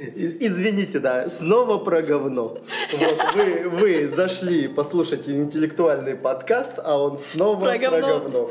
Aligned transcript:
Извините, 0.00 1.00
да, 1.00 1.28
снова 1.28 1.78
про 1.78 2.02
говно. 2.02 2.58
Вот 2.92 3.34
вы, 3.34 3.68
вы 3.68 4.08
зашли 4.08 4.68
послушать 4.68 5.28
интеллектуальный 5.28 6.14
подкаст, 6.14 6.78
а 6.78 7.02
он 7.02 7.18
снова 7.18 7.58
Про 7.58 7.70
про 7.70 7.78
говно. 7.78 8.20
говно. 8.20 8.50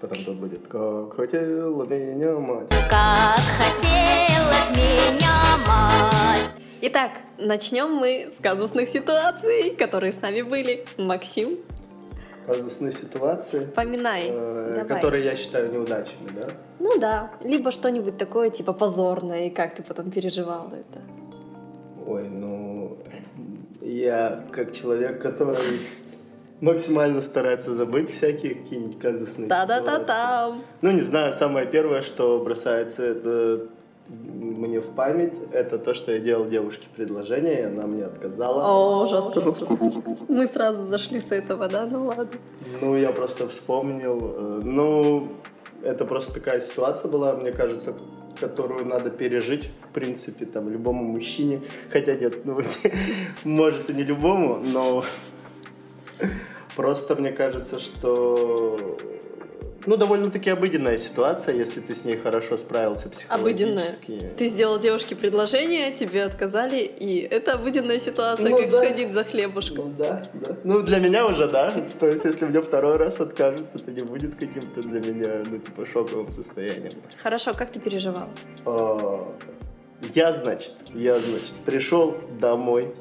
Потом 0.00 0.24
тут 0.24 0.36
будет 0.38 0.66
«Как 0.66 1.14
хотела 1.14 1.84
меня 1.84 2.32
мать». 2.32 2.68
Как 2.90 3.38
хотела 3.38 4.76
меня 4.76 5.56
мать. 5.68 6.50
Итак, 6.80 7.12
начнем 7.38 7.88
мы 7.92 8.32
с 8.36 8.42
казусных 8.42 8.88
ситуаций, 8.88 9.76
которые 9.78 10.10
с 10.10 10.20
нами 10.20 10.42
были. 10.42 10.84
Максим, 10.98 11.58
Казусные 12.46 12.92
ситуации, 12.92 13.58
вспоминай. 13.60 14.28
э, 14.30 14.84
которые 14.88 15.24
я 15.24 15.36
считаю 15.36 15.72
неудачными, 15.72 16.30
да? 16.34 16.48
Ну 16.80 16.98
да, 16.98 17.30
либо 17.42 17.70
что-нибудь 17.70 18.18
такое, 18.18 18.50
типа 18.50 18.72
позорное, 18.72 19.46
и 19.46 19.50
как 19.50 19.74
ты 19.74 19.82
потом 19.82 20.10
переживал 20.10 20.68
это. 20.72 21.00
Ой, 22.06 22.28
ну, 22.28 22.98
я 23.80 24.44
как 24.50 24.72
человек, 24.72 25.22
который 25.22 25.56
максимально 26.60 27.20
старается 27.22 27.74
забыть 27.74 28.10
всякие 28.10 28.54
какие-нибудь 28.54 28.98
казусные 28.98 29.46
ситуации. 29.46 29.68
Та-да-та-там. 29.68 30.62
Ну, 30.80 30.90
не 30.90 31.02
знаю, 31.02 31.32
самое 31.32 31.66
первое, 31.66 32.02
что 32.02 32.40
бросается 32.40 33.04
это 33.04 33.66
мне 34.08 34.80
в 34.80 34.94
память, 34.94 35.34
это 35.52 35.78
то, 35.78 35.94
что 35.94 36.12
я 36.12 36.18
делал 36.18 36.46
девушке 36.48 36.86
предложение, 36.96 37.60
и 37.60 37.62
она 37.62 37.86
мне 37.86 38.04
отказала. 38.04 38.62
О, 38.64 39.06
жестко. 39.06 39.40
Мы 40.28 40.46
сразу 40.46 40.82
зашли 40.82 41.20
с 41.20 41.30
этого, 41.32 41.68
да? 41.68 41.86
Ну 41.86 42.06
ладно. 42.06 42.28
Ну, 42.80 42.96
я 42.96 43.12
просто 43.12 43.48
вспомнил. 43.48 44.34
э, 44.36 44.60
Ну, 44.64 45.28
это 45.82 46.04
просто 46.04 46.34
такая 46.34 46.60
ситуация 46.60 47.10
была, 47.10 47.34
мне 47.34 47.52
кажется, 47.52 47.94
которую 48.40 48.86
надо 48.86 49.10
пережить, 49.10 49.70
в 49.82 49.88
принципе, 49.92 50.46
там, 50.46 50.68
любому 50.68 51.04
мужчине. 51.04 51.60
Хотя 51.90 52.14
нет, 52.14 52.44
ну, 52.44 52.60
может 53.44 53.88
и 53.90 53.94
не 53.94 54.02
любому, 54.02 54.60
но 54.72 55.04
просто 56.76 57.14
мне 57.14 57.30
кажется, 57.32 57.78
что 57.78 58.96
ну, 59.86 59.96
довольно-таки 59.96 60.50
обыденная 60.50 60.98
ситуация, 60.98 61.54
если 61.54 61.80
ты 61.80 61.94
с 61.94 62.04
ней 62.04 62.16
хорошо 62.16 62.56
справился 62.56 63.10
Обыденная. 63.28 63.84
психологически. 63.84 64.34
Ты 64.36 64.46
сделал 64.46 64.78
девушке 64.78 65.16
предложение, 65.16 65.90
тебе 65.92 66.24
отказали, 66.24 66.78
и 66.78 67.20
это 67.20 67.54
обыденная 67.54 67.98
ситуация, 67.98 68.50
Ну 68.50 68.56
как 68.58 68.70
да. 68.70 68.84
сходить 68.84 69.12
за 69.12 69.24
хлебушком. 69.24 69.88
Ну 69.88 69.94
да, 69.96 70.28
да. 70.34 70.56
Ну, 70.64 70.82
для 70.82 70.98
меня 70.98 71.26
уже 71.26 71.48
да. 71.48 71.74
То 72.00 72.08
есть, 72.08 72.24
если 72.24 72.46
мне 72.46 72.60
второй 72.60 72.96
раз 72.96 73.20
откажут, 73.20 73.66
это 73.74 73.90
не 73.90 74.02
будет 74.02 74.34
каким-то 74.36 74.82
для 74.82 75.00
меня, 75.00 75.42
ну, 75.48 75.58
типа, 75.58 75.84
шоковым 75.86 76.30
состоянием. 76.30 76.92
Хорошо, 77.22 77.54
как 77.54 77.70
ты 77.72 77.80
переживал? 77.80 78.28
А, 78.66 79.20
Я, 80.14 80.32
значит, 80.32 80.74
я, 80.94 81.18
значит, 81.18 81.54
пришел 81.64 82.16
домой, 82.40 82.94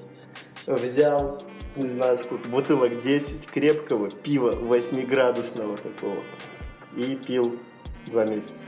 взял, 0.68 1.42
не 1.76 1.88
знаю 1.88 2.18
сколько, 2.18 2.48
бутылок 2.50 3.02
10 3.04 3.48
крепкого 3.48 4.12
пива 4.12 4.52
8-градусного 4.52 5.78
такого 5.78 6.16
и 6.96 7.16
пил 7.16 7.58
два 8.08 8.26
месяца. 8.26 8.68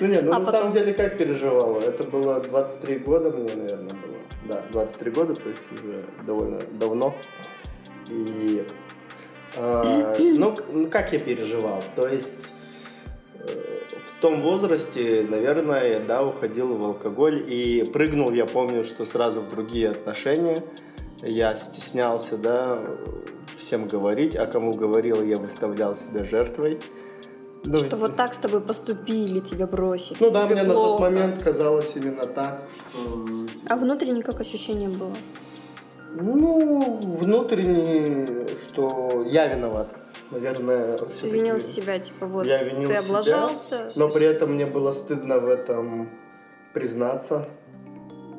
Ну 0.00 0.06
не, 0.06 0.20
ну 0.20 0.32
А 0.32 0.38
на 0.38 0.44
потом? 0.46 0.60
самом 0.60 0.72
деле 0.72 0.94
как 0.94 1.18
переживала? 1.18 1.80
Это 1.80 2.04
было 2.04 2.40
23 2.40 2.98
года 2.98 3.30
мне, 3.30 3.54
наверное, 3.54 3.92
было. 3.92 4.16
Да, 4.48 4.62
23 4.72 5.10
года, 5.10 5.34
то 5.34 5.48
есть 5.48 5.60
уже 5.72 6.02
довольно 6.26 6.60
давно. 6.72 7.14
И 8.08 8.64
а, 9.56 10.16
ну, 10.18 10.56
ну, 10.72 10.86
как 10.88 11.12
я 11.12 11.18
переживал? 11.18 11.82
То 11.96 12.08
есть 12.08 12.48
э, 13.34 13.48
в 14.18 14.20
том 14.20 14.42
возрасте, 14.42 15.26
наверное, 15.28 16.00
да, 16.00 16.24
уходил 16.24 16.74
в 16.74 16.84
алкоголь 16.84 17.44
и 17.46 17.84
прыгнул, 17.92 18.30
я 18.32 18.46
помню, 18.46 18.84
что 18.84 19.04
сразу 19.04 19.40
в 19.40 19.50
другие 19.50 19.90
отношения. 19.90 20.62
Я 21.22 21.56
стеснялся, 21.56 22.36
да, 22.38 22.80
всем 23.70 23.84
говорить, 23.84 24.34
а 24.34 24.46
кому 24.46 24.74
говорил, 24.74 25.22
я 25.22 25.36
выставлял 25.36 25.94
себя 25.94 26.24
жертвой. 26.24 26.80
Ну, 27.62 27.78
Что 27.78 27.96
вот 27.96 28.16
так 28.16 28.34
с 28.34 28.38
тобой 28.38 28.60
поступили, 28.60 29.38
тебя 29.38 29.68
бросили. 29.68 30.16
Ну 30.18 30.30
да, 30.30 30.46
мне 30.46 30.62
на 30.64 30.74
тот 30.74 30.74
плохо. 30.74 31.02
момент 31.02 31.40
казалось 31.40 31.92
именно 31.94 32.26
так, 32.26 32.64
что... 32.74 33.46
А 33.68 33.76
внутренне 33.76 34.22
как 34.22 34.40
ощущение 34.40 34.88
было? 34.88 35.16
Ну, 36.16 37.16
внутренне, 37.20 38.48
что 38.56 39.24
я 39.28 39.46
виноват. 39.46 39.94
Наверное, 40.32 40.98
Ты 41.22 41.30
винил 41.30 41.60
себя, 41.60 42.00
типа 42.00 42.26
вот 42.26 42.46
Я 42.46 42.64
винил 42.64 42.88
ты 42.88 42.96
себя, 42.96 43.06
облажался. 43.06 43.92
Но 43.94 44.08
при 44.08 44.26
этом 44.26 44.54
мне 44.54 44.66
было 44.66 44.90
стыдно 44.90 45.38
в 45.38 45.48
этом 45.48 46.08
признаться. 46.74 47.46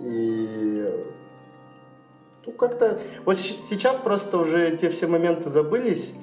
И 0.01 0.85
ну, 2.45 2.51
как-то... 2.53 2.99
Вот 3.25 3.37
сейчас 3.37 3.99
просто 3.99 4.37
уже 4.37 4.69
эти 4.69 4.89
все 4.89 5.07
моменты 5.07 5.49
забылись, 5.49 6.15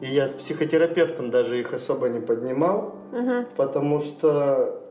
и 0.00 0.06
я 0.06 0.26
с 0.28 0.34
психотерапевтом 0.34 1.30
даже 1.30 1.58
их 1.60 1.72
особо 1.72 2.08
не 2.08 2.20
поднимал, 2.20 2.94
Мгм. 3.12 3.46
потому 3.56 4.00
что 4.00 4.82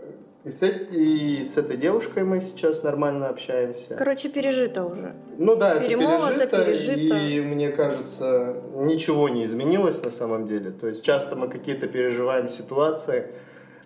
и 0.44 0.52
с, 0.52 0.62
и 0.64 1.44
с 1.44 1.58
этой 1.58 1.76
девушкой 1.76 2.24
мы 2.24 2.40
сейчас 2.40 2.84
нормально 2.84 3.30
общаемся. 3.30 3.96
Короче, 3.96 4.30
пережито 4.30 4.84
уже. 4.86 5.14
Ну 5.40 5.56
да, 5.56 5.76
это 5.76 5.86
Перемолото, 5.88 6.46
пережито, 6.48 6.96
пережито. 6.98 7.16
и 7.18 7.42
мне 7.42 7.70
кажется, 7.72 8.56
ничего 8.76 9.28
не 9.30 9.46
изменилось 9.46 10.04
на 10.04 10.12
самом 10.12 10.48
деле. 10.48 10.70
То 10.72 10.88
есть 10.88 11.04
часто 11.04 11.36
мы 11.36 11.48
какие-то 11.50 11.88
переживаем 11.88 12.48
ситуации, 12.48 13.26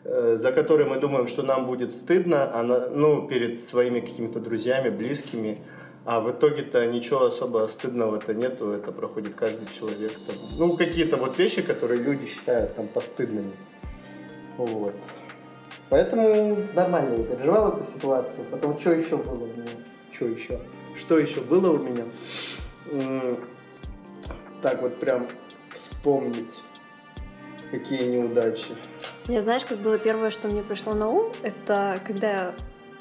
э, 0.03 0.35
за 0.37 0.51
которые 0.51 0.87
мы 0.89 0.99
думаем, 0.99 1.27
что 1.27 1.43
нам 1.43 1.65
будет 1.65 1.93
стыдно, 1.93 2.49
а 2.53 2.61
на- 2.63 2.89
ну, 2.89 3.27
перед 3.27 3.61
своими 3.61 4.01
какими-то 4.01 4.39
друзьями, 4.41 4.89
близкими, 4.89 5.59
а 6.05 6.21
в 6.21 6.31
итоге-то 6.31 6.85
ничего 6.87 7.25
особо 7.25 7.67
стыдного-то 7.67 8.33
нету, 8.33 8.71
это 8.71 8.91
проходит 8.91 9.35
каждый 9.35 9.67
человек. 9.77 10.13
Там. 10.25 10.35
Ну, 10.57 10.75
какие-то 10.75 11.17
вот 11.17 11.37
вещи, 11.37 11.61
которые 11.61 12.01
люди 12.01 12.25
считают 12.25 12.75
там 12.75 12.87
постыдными. 12.87 13.53
Вот. 14.57 14.95
Поэтому 15.89 16.57
нормально 16.73 17.15
я 17.15 17.23
переживал 17.23 17.73
эту 17.73 17.91
ситуацию. 17.91 18.45
Потом, 18.51 18.79
что 18.79 18.91
еще 18.91 19.17
было 19.17 19.43
у 19.43 19.47
меня? 19.47 19.71
Что 20.11 20.25
еще? 20.25 20.59
Что 20.97 21.17
еще 21.17 21.41
было 21.41 21.71
у 21.71 21.77
меня? 21.77 22.05
Так 24.61 24.81
вот 24.81 24.99
прям 24.99 25.27
вспомнить, 25.73 26.53
какие 27.71 28.03
неудачи. 28.03 28.75
Мне 29.27 29.41
знаешь, 29.41 29.63
как 29.63 29.77
было 29.77 29.97
первое, 29.97 30.29
что 30.29 30.47
мне 30.47 30.63
пришло 30.63 30.93
на 30.93 31.07
ум, 31.07 31.31
это 31.43 32.01
когда 32.05 32.31
я 32.31 32.53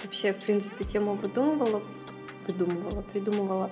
вообще, 0.02 0.32
в 0.32 0.38
принципе, 0.44 0.84
тему 0.84 1.14
выдумывала, 1.14 1.82
выдумывала, 2.48 3.02
придумывала. 3.02 3.70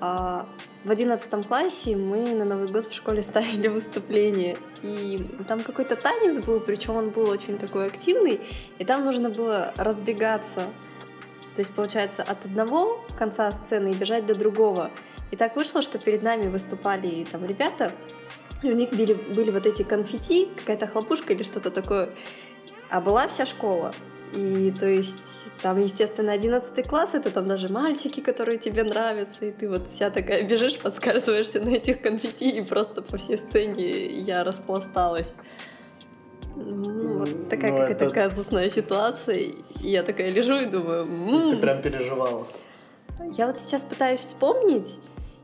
А, 0.00 0.48
в 0.84 0.90
одиннадцатом 0.90 1.42
классе 1.42 1.96
мы 1.96 2.34
на 2.34 2.44
Новый 2.44 2.68
год 2.68 2.86
в 2.86 2.94
школе 2.94 3.22
ставили 3.22 3.68
выступление, 3.68 4.58
и 4.82 5.26
там 5.46 5.62
какой-то 5.62 5.96
танец 5.96 6.44
был, 6.44 6.60
причем 6.60 6.96
он 6.96 7.10
был 7.10 7.28
очень 7.28 7.58
такой 7.58 7.86
активный, 7.86 8.40
и 8.78 8.84
там 8.84 9.04
нужно 9.04 9.30
было 9.30 9.72
разбегаться. 9.76 10.66
То 11.54 11.60
есть, 11.60 11.74
получается, 11.74 12.22
от 12.22 12.44
одного 12.44 13.04
конца 13.18 13.50
сцены 13.50 13.90
и 13.90 13.94
бежать 13.94 14.26
до 14.26 14.36
другого. 14.36 14.92
И 15.32 15.36
так 15.36 15.56
вышло, 15.56 15.82
что 15.82 15.98
перед 15.98 16.22
нами 16.22 16.48
выступали 16.48 17.26
там 17.30 17.44
ребята, 17.44 17.92
и 18.62 18.70
у 18.70 18.74
них 18.74 18.90
были, 18.90 19.14
были 19.14 19.50
вот 19.50 19.66
эти 19.66 19.82
конфетти, 19.82 20.48
какая-то 20.56 20.86
хлопушка 20.86 21.32
или 21.32 21.42
что-то 21.42 21.70
такое. 21.70 22.10
А 22.90 23.00
была 23.00 23.26
вся 23.28 23.44
школа. 23.44 23.94
И 24.34 24.70
то 24.78 24.86
есть 24.86 25.18
там, 25.62 25.78
естественно, 25.80 26.32
11 26.32 26.86
класс, 26.86 27.14
это 27.14 27.30
там 27.30 27.46
даже 27.46 27.68
мальчики, 27.68 28.20
которые 28.20 28.58
тебе 28.58 28.84
нравятся, 28.84 29.46
и 29.46 29.52
ты 29.52 29.68
вот 29.68 29.88
вся 29.88 30.10
такая 30.10 30.42
бежишь, 30.44 30.78
подсказываешься 30.78 31.60
на 31.60 31.70
этих 31.70 32.00
конфетти, 32.02 32.50
и 32.50 32.62
просто 32.62 33.02
по 33.02 33.16
всей 33.16 33.38
сцене 33.38 34.06
я 34.06 34.44
распласталась. 34.44 35.34
Ну, 36.56 37.18
вот 37.18 37.48
такая 37.48 37.70
Ну, 37.72 37.78
какая-то 37.78 38.04
это- 38.06 38.14
казусная 38.14 38.68
ситуация. 38.68 39.36
И 39.36 39.54
я 39.80 40.02
такая 40.02 40.30
лежу 40.30 40.56
и 40.56 40.64
думаю, 40.66 41.04
Ты 41.06 41.54
«М, 41.54 41.60
прям 41.60 41.82
переживала. 41.82 42.46
я 43.36 43.46
вот 43.46 43.58
сейчас 43.60 43.82
пытаюсь 43.82 44.20
вспомнить, 44.20 44.98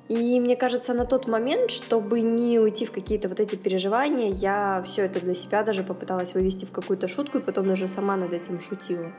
и 0.09 0.41
мне 0.41 0.57
кажется, 0.57 0.95
на 0.95 1.05
тот 1.07 1.27
момент, 1.27 1.71
чтобы 1.71 2.21
не 2.21 2.59
уйти 2.59 2.85
в 2.85 2.93
какие-то 2.93 3.29
вот 3.29 3.41
эти 3.41 3.57
переживания, 3.57 4.31
я 4.31 4.83
все 4.85 5.03
это 5.03 5.21
для 5.21 5.35
себя 5.35 5.63
даже 5.63 5.83
попыталась 5.83 6.35
вывести 6.35 6.65
в 6.67 6.73
какую-то 6.73 7.09
шутку, 7.09 7.39
и 7.39 7.41
потом 7.41 7.67
даже 7.69 7.89
сама 7.89 8.17
над 8.17 8.33
этим 8.33 8.61
шутила. 8.61 9.11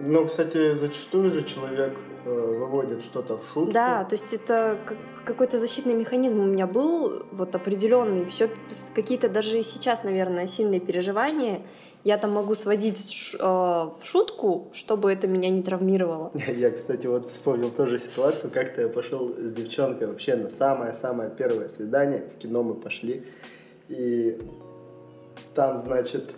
Ну, 0.00 0.26
кстати, 0.26 0.74
зачастую 0.74 1.30
же 1.30 1.42
человек 1.42 1.98
э, 2.24 2.30
выводит 2.30 3.02
что-то 3.02 3.38
в 3.38 3.44
шутку. 3.44 3.72
Да, 3.72 4.04
то 4.04 4.14
есть 4.14 4.32
это 4.32 4.76
как- 4.84 4.96
какой-то 5.24 5.58
защитный 5.58 5.94
механизм 5.94 6.40
у 6.40 6.44
меня 6.46 6.66
был, 6.66 7.24
вот 7.32 7.54
определенный. 7.54 8.24
Все 8.24 8.48
какие-то 8.94 9.28
даже 9.28 9.62
сейчас, 9.62 10.04
наверное, 10.04 10.46
сильные 10.46 10.80
переживания. 10.80 11.62
Я 12.02 12.16
там 12.16 12.30
могу 12.32 12.54
сводить 12.54 13.36
э, 13.38 13.42
в 13.42 14.00
шутку, 14.02 14.68
чтобы 14.72 15.12
это 15.12 15.28
меня 15.28 15.50
не 15.50 15.62
травмировало. 15.62 16.32
Я, 16.48 16.70
кстати, 16.70 17.06
вот 17.06 17.26
вспомнил 17.26 17.70
тоже 17.70 17.98
ситуацию, 17.98 18.50
как-то 18.50 18.80
я 18.80 18.88
пошел 18.88 19.34
с 19.38 19.52
девчонкой 19.52 20.06
вообще 20.06 20.34
на 20.34 20.48
самое-самое 20.48 21.30
первое 21.30 21.68
свидание, 21.68 22.24
в 22.34 22.38
кино 22.38 22.62
мы 22.62 22.74
пошли, 22.74 23.24
и 23.88 24.38
там, 25.54 25.76
значит, 25.76 26.30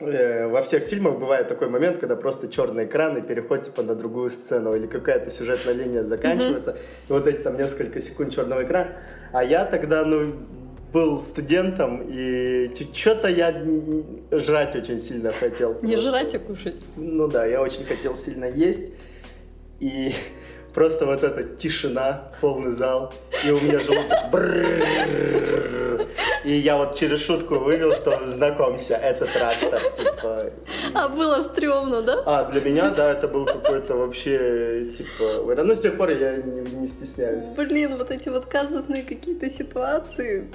э, 0.00 0.48
во 0.48 0.62
всех 0.62 0.84
фильмах 0.84 1.20
бывает 1.20 1.48
такой 1.48 1.68
момент, 1.68 1.98
когда 1.98 2.16
просто 2.16 2.48
черный 2.48 2.86
экран 2.86 3.16
и 3.16 3.22
переход 3.22 3.64
типа 3.64 3.82
на 3.82 3.94
другую 3.94 4.30
сцену, 4.30 4.74
или 4.74 4.88
какая-то 4.88 5.30
сюжетная 5.30 5.74
линия 5.74 6.02
заканчивается, 6.02 6.76
и 7.08 7.12
вот 7.12 7.28
эти 7.28 7.38
там 7.38 7.56
несколько 7.56 8.00
секунд 8.00 8.34
черного 8.34 8.64
экрана. 8.64 8.96
А 9.32 9.44
я 9.44 9.64
тогда, 9.64 10.04
ну, 10.04 10.34
был 10.92 11.20
студентом, 11.20 12.02
и 12.08 12.70
что-то 12.92 13.28
я 13.28 13.52
жрать 14.32 14.74
очень 14.76 15.00
сильно 15.00 15.30
хотел. 15.30 15.78
Не 15.82 15.96
жрать, 15.96 16.34
а 16.34 16.38
кушать. 16.38 16.76
Ну 16.96 17.28
да, 17.28 17.44
я 17.46 17.60
очень 17.60 17.84
хотел 17.84 18.16
сильно 18.16 18.46
есть. 18.46 18.94
И 19.80 20.14
просто 20.74 21.06
вот 21.06 21.22
эта 21.22 21.44
тишина, 21.44 22.32
полный 22.40 22.72
зал, 22.72 23.12
и 23.44 23.50
у 23.50 23.60
меня 23.60 23.78
желудок 23.78 24.30
и 26.48 26.52
я 26.52 26.78
вот 26.78 26.94
через 26.94 27.20
шутку 27.20 27.56
вывел, 27.56 27.92
что 27.92 28.26
знакомься, 28.26 28.94
это 28.94 29.26
трактор, 29.26 29.80
типа. 29.98 30.50
А 30.94 31.08
было 31.10 31.42
стрёмно, 31.42 32.00
да? 32.00 32.22
А, 32.24 32.50
для 32.50 32.62
меня, 32.62 32.88
да, 32.88 33.12
это 33.12 33.28
был 33.28 33.44
какой-то 33.44 33.96
вообще, 33.96 34.94
типа. 34.96 35.62
Ну, 35.62 35.74
с 35.74 35.80
тех 35.80 35.98
пор 35.98 36.08
я 36.08 36.36
не, 36.36 36.62
не 36.80 36.88
стесняюсь. 36.88 37.48
Блин, 37.54 37.98
вот 37.98 38.10
эти 38.10 38.30
вот 38.30 38.46
казусные 38.46 39.02
какие-то 39.02 39.50
ситуации, 39.50 40.48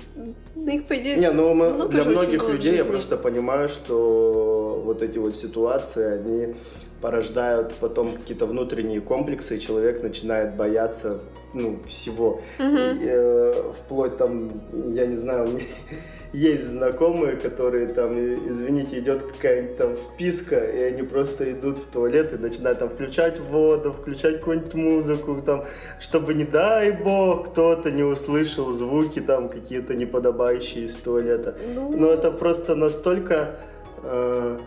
ну 0.56 0.68
их, 0.68 0.88
по 0.88 0.98
идее, 0.98 1.18
Не, 1.18 1.30
ну 1.30 1.54
мы- 1.54 1.70
много 1.70 1.92
для 1.92 2.04
многих 2.06 2.50
людей 2.50 2.78
я 2.78 2.86
просто 2.86 3.16
понимаю, 3.16 3.70
что 3.70 4.82
вот 4.84 5.04
эти 5.04 5.20
вот 5.20 5.36
ситуации, 5.36 6.06
они 6.16 6.56
порождают 7.02 7.76
потом 7.76 8.14
какие-то 8.14 8.48
внутренние 8.48 9.00
комплексы, 9.00 9.58
и 9.58 9.60
человек 9.60 10.02
начинает 10.02 10.56
бояться 10.56 11.20
ну, 11.54 11.80
всего. 11.88 12.42
Мгм. 12.60 13.02
И, 13.02 13.06
э, 13.06 13.72
вплоть 13.80 14.18
там, 14.18 14.50
я 14.90 15.06
не 15.06 15.16
знаю, 15.16 15.46
у 15.46 15.52
меня 15.52 15.66
есть 16.34 16.66
знакомые, 16.66 17.38
которые 17.38 17.88
там, 17.88 18.18
извините, 18.18 19.00
идет 19.00 19.24
какая-нибудь 19.24 19.78
там 19.78 19.96
вписка, 19.96 20.60
и 20.60 20.82
они 20.82 21.04
просто 21.04 21.52
идут 21.52 21.78
в 21.78 21.88
туалет 21.88 22.34
и 22.34 22.38
начинают 22.38 22.80
там 22.80 22.90
включать 22.90 23.40
воду, 23.40 23.92
включать 23.92 24.40
какую-нибудь 24.40 24.74
музыку, 24.74 25.40
там, 25.46 25.64
чтобы, 26.00 26.34
не 26.34 26.46
дай 26.46 26.92
бог, 26.92 27.52
кто-то 27.52 27.92
не 27.92 28.04
услышал 28.04 28.72
звуки 28.72 29.20
там 29.20 29.50
какие-то 29.50 29.94
неподобающие 29.96 30.86
из 30.86 30.96
туалета. 30.98 31.56
Ну, 31.76 31.92
Но 31.96 32.10
это 32.10 32.32
просто 32.32 32.76
настолько 32.76 33.60
э, 34.04 34.58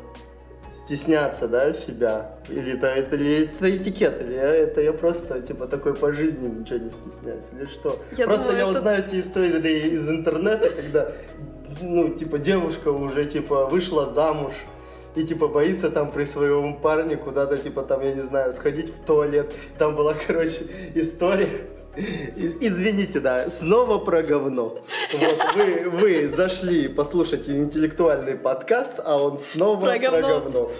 стесняться, 0.70 1.48
да, 1.48 1.72
себя. 1.72 2.36
Или 2.48 2.74
это, 2.74 2.86
это, 2.86 3.16
или 3.16 3.44
это 3.44 3.76
этикет, 3.76 4.20
или 4.20 4.36
это 4.36 4.80
я 4.80 4.92
просто, 4.92 5.40
типа, 5.40 5.66
такой 5.66 5.94
по 5.94 6.12
жизни 6.12 6.48
ничего 6.48 6.78
не 6.78 6.90
стесняюсь, 6.90 7.44
или 7.52 7.66
что? 7.66 7.98
Я 8.16 8.24
просто 8.26 8.46
думаю, 8.46 8.58
я 8.64 8.70
это- 8.70 8.78
узнаю 8.78 9.04
эти 9.04 9.20
истории 9.20 9.88
из 9.94 10.08
интернета, 10.08 10.70
когда, 10.70 11.12
ну, 11.80 12.08
типа, 12.10 12.38
девушка 12.38 12.88
уже, 12.88 13.24
типа, 13.24 13.66
вышла 13.66 14.06
замуж, 14.06 14.52
и, 15.14 15.24
типа, 15.24 15.48
боится 15.48 15.90
там 15.90 16.10
при 16.10 16.24
своем 16.26 16.74
парне 16.76 17.16
куда-то, 17.16 17.56
типа, 17.56 17.82
там, 17.82 18.02
я 18.02 18.12
не 18.14 18.22
знаю, 18.22 18.52
сходить 18.52 18.90
в 18.94 18.98
туалет. 19.04 19.52
Там 19.78 19.96
была, 19.96 20.14
короче, 20.26 20.66
история. 20.94 21.48
Извините, 21.96 23.20
да, 23.20 23.48
снова 23.48 23.98
про 23.98 24.22
говно. 24.22 24.78
Вот 25.12 25.54
вы, 25.54 25.90
вы 25.90 26.28
зашли 26.28 26.88
послушать 26.88 27.48
интеллектуальный 27.48 28.36
подкаст, 28.36 29.00
а 29.04 29.22
он 29.22 29.38
снова 29.38 29.80
Про 29.80 29.90
про 29.92 29.98
говно. 29.98 30.40
говно. 30.40 30.70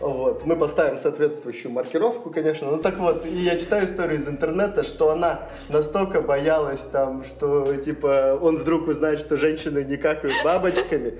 Вот. 0.00 0.44
Мы 0.44 0.56
поставим 0.56 0.98
соответствующую 0.98 1.72
маркировку, 1.72 2.30
конечно. 2.30 2.70
Ну 2.70 2.78
так 2.78 2.98
вот, 2.98 3.24
и 3.24 3.30
я 3.30 3.58
читаю 3.58 3.86
историю 3.86 4.16
из 4.18 4.28
интернета, 4.28 4.82
что 4.82 5.10
она 5.10 5.48
настолько 5.70 6.20
боялась 6.20 6.82
там, 6.84 7.24
что 7.24 7.74
типа 7.76 8.38
он 8.40 8.56
вдруг 8.58 8.88
узнает, 8.88 9.20
что 9.20 9.36
женщины 9.36 9.84
не 9.84 9.96
какают 9.96 10.34
бабочками, 10.44 11.14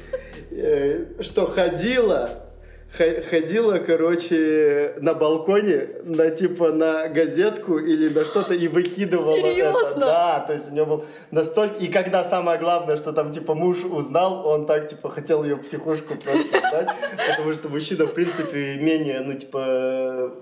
э, 0.50 1.22
что 1.22 1.46
ходила 1.46 2.45
ходила, 2.92 3.78
короче, 3.78 4.94
на 5.00 5.14
балконе, 5.14 5.88
на 6.04 6.30
типа 6.30 6.72
на 6.72 7.08
газетку 7.08 7.78
или 7.78 8.08
на 8.08 8.24
что-то 8.24 8.54
и 8.54 8.68
выкидывала 8.68 9.36
это. 9.36 9.48
Серьезно? 9.48 10.00
Да, 10.00 10.44
то 10.46 10.54
есть 10.54 10.70
у 10.70 10.74
него 10.74 10.86
был 10.86 11.04
настолько... 11.30 11.76
И 11.76 11.88
когда 11.88 12.24
самое 12.24 12.58
главное, 12.58 12.96
что 12.96 13.12
там 13.12 13.32
типа 13.32 13.54
муж 13.54 13.84
узнал, 13.84 14.46
он 14.46 14.66
так 14.66 14.88
типа 14.88 15.10
хотел 15.10 15.44
ее 15.44 15.56
в 15.56 15.62
психушку 15.62 16.14
просто 16.14 16.58
сдать, 16.58 16.88
потому 17.28 17.52
что 17.52 17.68
мужчина, 17.68 18.06
в 18.06 18.14
принципе, 18.14 18.76
менее, 18.76 19.20
ну 19.20 19.34
типа 19.34 20.32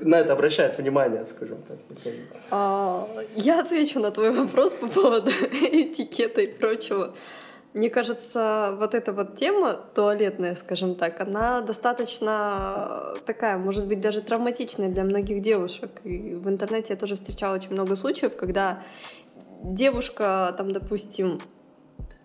на 0.00 0.16
это 0.16 0.32
обращает 0.32 0.76
внимание, 0.78 1.24
скажем 1.26 1.58
так. 1.62 1.78
А, 2.50 3.08
я 3.34 3.60
отвечу 3.60 3.98
на 4.00 4.10
твой 4.10 4.30
вопрос 4.30 4.72
по 4.72 4.88
поводу 4.88 5.30
этикета 5.52 6.42
и 6.42 6.46
прочего. 6.46 7.14
Мне 7.76 7.90
кажется, 7.90 8.74
вот 8.80 8.94
эта 8.94 9.12
вот 9.12 9.36
тема 9.36 9.74
туалетная, 9.74 10.54
скажем 10.54 10.94
так, 10.94 11.20
она 11.20 11.60
достаточно 11.60 13.16
такая, 13.26 13.58
может 13.58 13.86
быть, 13.86 14.00
даже 14.00 14.22
травматичная 14.22 14.88
для 14.88 15.04
многих 15.04 15.42
девушек. 15.42 15.90
И 16.02 16.32
в 16.32 16.48
интернете 16.48 16.94
я 16.94 16.96
тоже 16.96 17.16
встречала 17.16 17.54
очень 17.54 17.72
много 17.72 17.94
случаев, 17.96 18.34
когда 18.34 18.82
девушка, 19.62 20.54
там, 20.56 20.72
допустим, 20.72 21.38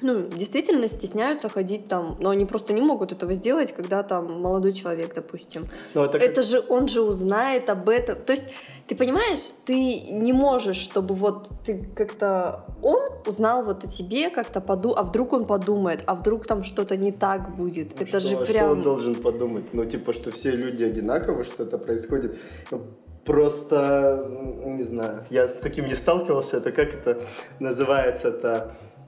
ну, 0.01 0.27
действительно 0.27 0.87
стесняются 0.87 1.47
ходить 1.49 1.87
там, 1.87 2.17
но 2.19 2.31
они 2.31 2.45
просто 2.45 2.73
не 2.73 2.81
могут 2.81 3.11
этого 3.11 3.33
сделать, 3.35 3.71
когда 3.71 4.03
там 4.03 4.41
молодой 4.41 4.73
человек, 4.73 5.13
допустим. 5.13 5.69
Ну, 5.93 6.03
это, 6.03 6.19
как- 6.19 6.27
Это 6.27 6.41
же 6.41 6.63
он 6.69 6.87
же 6.87 7.01
узнает 7.01 7.69
об 7.69 7.87
этом. 7.87 8.15
То 8.15 8.33
есть, 8.33 8.45
ты 8.87 8.95
понимаешь, 8.95 9.39
ты 9.65 9.99
не 10.01 10.33
можешь, 10.33 10.77
чтобы 10.77 11.13
вот 11.15 11.49
ты 11.63 11.87
как-то 11.95 12.65
он 12.81 12.99
узнал 13.27 13.63
вот 13.63 13.83
о 13.83 13.87
тебе, 13.87 14.29
как-то 14.29 14.59
поду, 14.59 14.93
а 14.95 15.03
вдруг 15.03 15.33
он 15.33 15.45
подумает, 15.45 16.01
а 16.07 16.15
вдруг 16.15 16.47
там 16.47 16.63
что-то 16.63 16.97
не 16.97 17.11
так 17.11 17.55
будет. 17.55 17.99
Ну, 17.99 18.05
это 18.05 18.19
что, 18.19 18.29
же 18.29 18.35
а 18.35 18.45
прям. 18.45 18.65
Что 18.65 18.71
он 18.71 18.81
должен 18.81 19.15
подумать? 19.15 19.65
Ну, 19.73 19.85
типа, 19.85 20.13
что 20.13 20.31
все 20.31 20.51
люди 20.51 20.83
одинаково, 20.83 21.43
что 21.43 21.63
это 21.63 21.77
происходит. 21.77 22.37
Ну, 22.71 22.81
Просто, 23.23 24.27
не 24.65 24.81
знаю, 24.81 25.25
я 25.29 25.47
с 25.47 25.53
таким 25.53 25.85
не 25.85 25.93
сталкивался. 25.93 26.57
Это 26.57 26.71
как 26.71 26.91
это 26.95 27.21
называется? 27.59 28.31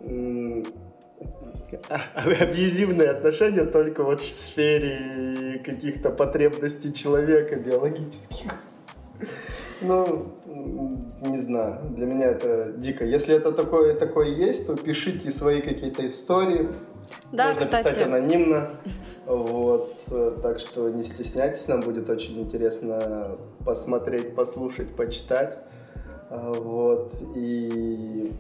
Абьюзивные 2.16 3.10
отношения 3.10 3.66
только 3.66 4.04
вот 4.04 4.22
в 4.22 4.30
сфере 4.30 5.62
каких-то 5.66 6.10
потребностей 6.10 6.94
человека 6.94 7.56
биологических. 7.56 8.52
Ну, 9.82 10.32
не 11.22 11.40
знаю, 11.40 11.80
для 11.96 12.06
меня 12.06 12.28
это 12.28 12.74
дико. 12.78 13.06
Если 13.06 13.36
это 13.36 13.52
такое, 13.52 13.96
такое 13.96 14.28
есть, 14.30 14.68
то 14.68 14.76
пишите 14.76 15.32
свои 15.32 15.62
какие-то 15.62 16.10
истории. 16.10 16.70
Да, 17.32 17.48
Можно 17.50 17.62
кстати. 17.62 17.84
писать 17.88 18.04
анонимно. 18.08 18.70
Вот, 19.26 19.96
э, 20.12 20.38
так 20.44 20.60
что 20.60 20.90
не 20.90 21.06
стесняйтесь, 21.06 21.66
нам 21.70 21.80
будет 21.80 22.10
очень 22.10 22.42
интересно 22.42 23.38
посмотреть, 23.64 24.36
послушать, 24.36 24.94
почитать. 24.98 25.60
А, 26.30 26.52
Вот, 26.52 27.14
и... 27.34 28.34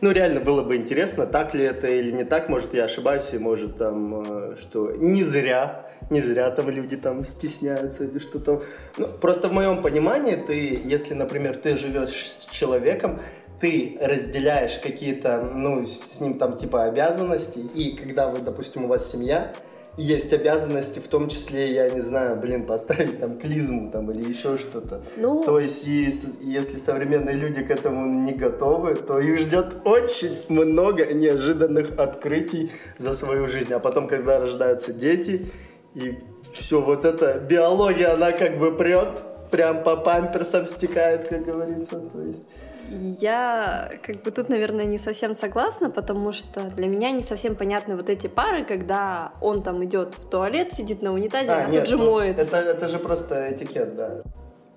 Ну, 0.00 0.12
реально 0.12 0.40
было 0.40 0.62
бы 0.62 0.76
интересно, 0.76 1.26
так 1.26 1.54
ли 1.54 1.64
это 1.64 1.88
или 1.88 2.12
не 2.12 2.24
так, 2.24 2.48
может, 2.48 2.72
я 2.72 2.84
ошибаюсь, 2.84 3.30
и 3.32 3.38
может 3.38 3.78
там, 3.78 4.52
э, 4.52 4.56
что 4.60 4.92
не 4.92 5.24
зря, 5.24 5.86
не 6.10 6.20
зря 6.20 6.50
там 6.52 6.70
люди 6.70 6.96
там 6.96 7.24
стесняются 7.24 8.04
или 8.04 8.20
что 8.20 8.38
там. 8.38 8.62
Ну, 8.96 9.08
просто 9.08 9.48
в 9.48 9.52
моем 9.52 9.82
понимании, 9.82 10.36
ты, 10.36 10.80
если, 10.84 11.14
например, 11.14 11.56
ты 11.56 11.76
живешь 11.76 12.30
с 12.30 12.44
человеком, 12.46 13.20
ты 13.60 13.98
разделяешь 14.00 14.78
какие-то, 14.78 15.40
ну, 15.40 15.84
с 15.86 16.20
ним 16.20 16.38
там 16.38 16.56
типа 16.56 16.84
обязанности, 16.84 17.58
и 17.58 17.96
когда 17.96 18.28
вы, 18.28 18.38
допустим, 18.38 18.84
у 18.84 18.88
вас 18.88 19.10
семья, 19.10 19.52
есть 19.98 20.32
обязанности, 20.32 21.00
в 21.00 21.08
том 21.08 21.28
числе, 21.28 21.72
я 21.72 21.90
не 21.90 22.00
знаю, 22.00 22.36
блин, 22.36 22.64
поставить 22.64 23.18
там 23.20 23.36
клизму 23.38 23.90
там 23.90 24.10
или 24.12 24.28
еще 24.28 24.56
что-то. 24.56 25.02
Ну, 25.16 25.42
То 25.44 25.58
есть, 25.58 25.86
если 25.86 26.78
современные 26.78 27.34
люди 27.34 27.62
к 27.62 27.70
этому 27.70 28.06
не 28.06 28.32
готовы, 28.32 28.94
то 28.94 29.18
их 29.18 29.38
ждет 29.38 29.74
очень 29.84 30.36
много 30.48 31.04
неожиданных 31.12 31.98
открытий 31.98 32.70
за 32.96 33.14
свою 33.14 33.48
жизнь. 33.48 33.72
А 33.74 33.80
потом, 33.80 34.06
когда 34.06 34.38
рождаются 34.38 34.92
дети, 34.92 35.50
и 35.94 36.18
все 36.54 36.80
вот 36.80 37.04
эта 37.04 37.40
биология, 37.40 38.14
она 38.14 38.30
как 38.30 38.58
бы 38.58 38.76
прет, 38.76 39.18
прям 39.50 39.82
по 39.82 39.96
памперсам 39.96 40.66
стекает, 40.66 41.26
как 41.26 41.44
говорится. 41.44 41.98
То 41.98 42.22
есть, 42.22 42.44
Я 42.90 43.90
как 44.02 44.22
бы 44.22 44.30
тут, 44.30 44.48
наверное, 44.48 44.84
не 44.84 44.98
совсем 44.98 45.34
согласна, 45.34 45.90
потому 45.90 46.32
что 46.32 46.62
для 46.70 46.86
меня 46.86 47.10
не 47.10 47.22
совсем 47.22 47.54
понятны 47.54 47.96
вот 47.96 48.08
эти 48.08 48.26
пары, 48.26 48.64
когда 48.64 49.32
он 49.40 49.62
там 49.62 49.84
идет 49.84 50.14
в 50.14 50.28
туалет, 50.28 50.72
сидит 50.72 51.02
на 51.02 51.12
унитазе, 51.12 51.52
а, 51.52 51.66
нет, 51.66 51.80
тут 51.80 51.88
же 51.88 51.96
ну, 51.98 52.12
моется. 52.12 52.42
Это, 52.42 52.56
это 52.56 52.88
же 52.88 52.98
просто 52.98 53.52
этикет, 53.52 53.94
да. 53.94 54.22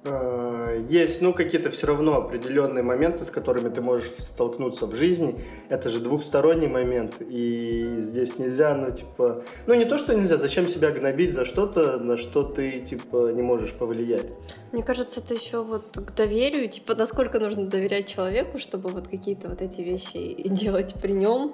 Э, 0.03 0.83
Есть, 0.89 1.21
ну, 1.21 1.31
какие-то 1.33 1.69
все 1.69 1.87
равно 1.87 2.15
определенные 2.15 2.83
моменты, 2.83 3.23
с 3.23 3.29
которыми 3.29 3.69
ты 3.69 3.81
можешь 3.81 4.09
столкнуться 4.17 4.87
в 4.87 4.95
жизни. 4.95 5.43
Это 5.69 5.89
же 5.89 5.99
двухсторонний 5.99 6.67
момент, 6.67 7.15
и 7.19 7.97
здесь 7.99 8.39
нельзя, 8.39 8.73
ну, 8.75 8.91
типа... 8.91 9.43
Ну, 9.67 9.73
не 9.75 9.85
то, 9.85 9.97
что 9.99 10.15
нельзя, 10.15 10.37
зачем 10.37 10.67
себя 10.67 10.91
гнобить 10.91 11.33
за 11.33 11.45
что-то, 11.45 11.97
на 11.97 12.17
что 12.17 12.43
ты, 12.43 12.79
типа, 12.79 13.31
не 13.31 13.43
можешь 13.43 13.73
повлиять. 13.73 14.31
Мне 14.71 14.81
кажется, 14.83 15.19
это 15.19 15.35
еще 15.35 15.63
вот 15.63 15.95
к 15.95 16.15
доверию, 16.15 16.67
типа, 16.67 16.95
насколько 16.95 17.39
нужно 17.39 17.67
доверять 17.67 18.07
человеку, 18.07 18.57
чтобы 18.57 18.89
вот 18.89 19.07
какие-то 19.07 19.49
вот 19.49 19.61
эти 19.61 19.81
вещи 19.81 20.35
делать 20.47 20.95
при 20.99 21.11
нем. 21.11 21.53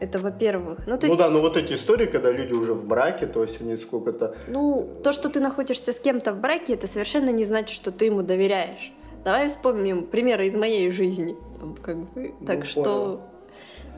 Это 0.00 0.18
во-первых. 0.18 0.86
Ну, 0.86 0.96
то 0.96 1.06
Ну 1.06 1.12
есть, 1.14 1.18
да, 1.18 1.28
ну 1.30 1.40
вот 1.40 1.56
эти 1.56 1.72
истории, 1.74 2.06
когда 2.06 2.30
люди 2.30 2.52
уже 2.52 2.72
в 2.72 2.86
браке, 2.86 3.26
то 3.26 3.42
есть 3.42 3.60
они 3.60 3.76
сколько-то... 3.76 4.34
ну, 4.46 4.88
то, 5.02 5.12
что 5.12 5.28
ты 5.28 5.40
находишься 5.40 5.92
с 5.92 5.98
кем-то 5.98 6.32
в 6.32 6.40
браке, 6.40 6.74
это 6.74 6.86
совершенно 6.86 7.30
не 7.30 7.44
значит, 7.44 7.70
что 7.74 7.90
ты 7.90 8.04
ему 8.06 8.22
доверяешь. 8.22 8.92
Давай 9.24 9.48
вспомним 9.48 10.06
примеры 10.06 10.46
из 10.46 10.54
моей 10.54 10.90
жизни. 10.92 11.36
Там, 11.60 11.76
как 11.82 11.96
бы, 11.96 12.32
Ну, 12.40 12.46
так 12.46 12.64
что 12.64 12.82
понял. 12.84 13.20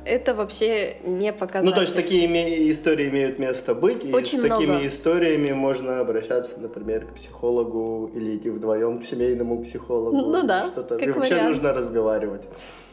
это 0.06 0.34
вообще 0.34 0.96
не 1.04 1.32
показатель. 1.34 1.68
Ну, 1.68 1.74
то 1.74 1.82
есть 1.82 1.94
такие 1.94 2.26
име- 2.26 2.70
истории 2.70 3.10
имеют 3.10 3.38
место 3.38 3.74
быть, 3.74 4.02
и 4.02 4.10
Очень 4.12 4.38
с 4.38 4.42
такими 4.42 4.66
много. 4.72 4.86
историями 4.86 5.52
можно 5.52 6.00
обращаться, 6.00 6.58
например, 6.62 7.04
к 7.06 7.14
психологу 7.14 8.10
или 8.14 8.36
идти 8.36 8.48
вдвоем 8.48 9.00
к 9.00 9.04
семейному 9.04 9.62
психологу. 9.62 10.16
Ну 10.16 10.38
или 10.38 10.46
да, 10.46 10.66
Что-то. 10.68 10.96
как 10.98 11.06
И 11.06 11.10
вообще 11.10 11.34
вариант. 11.34 11.50
нужно 11.50 11.74
разговаривать. 11.74 12.42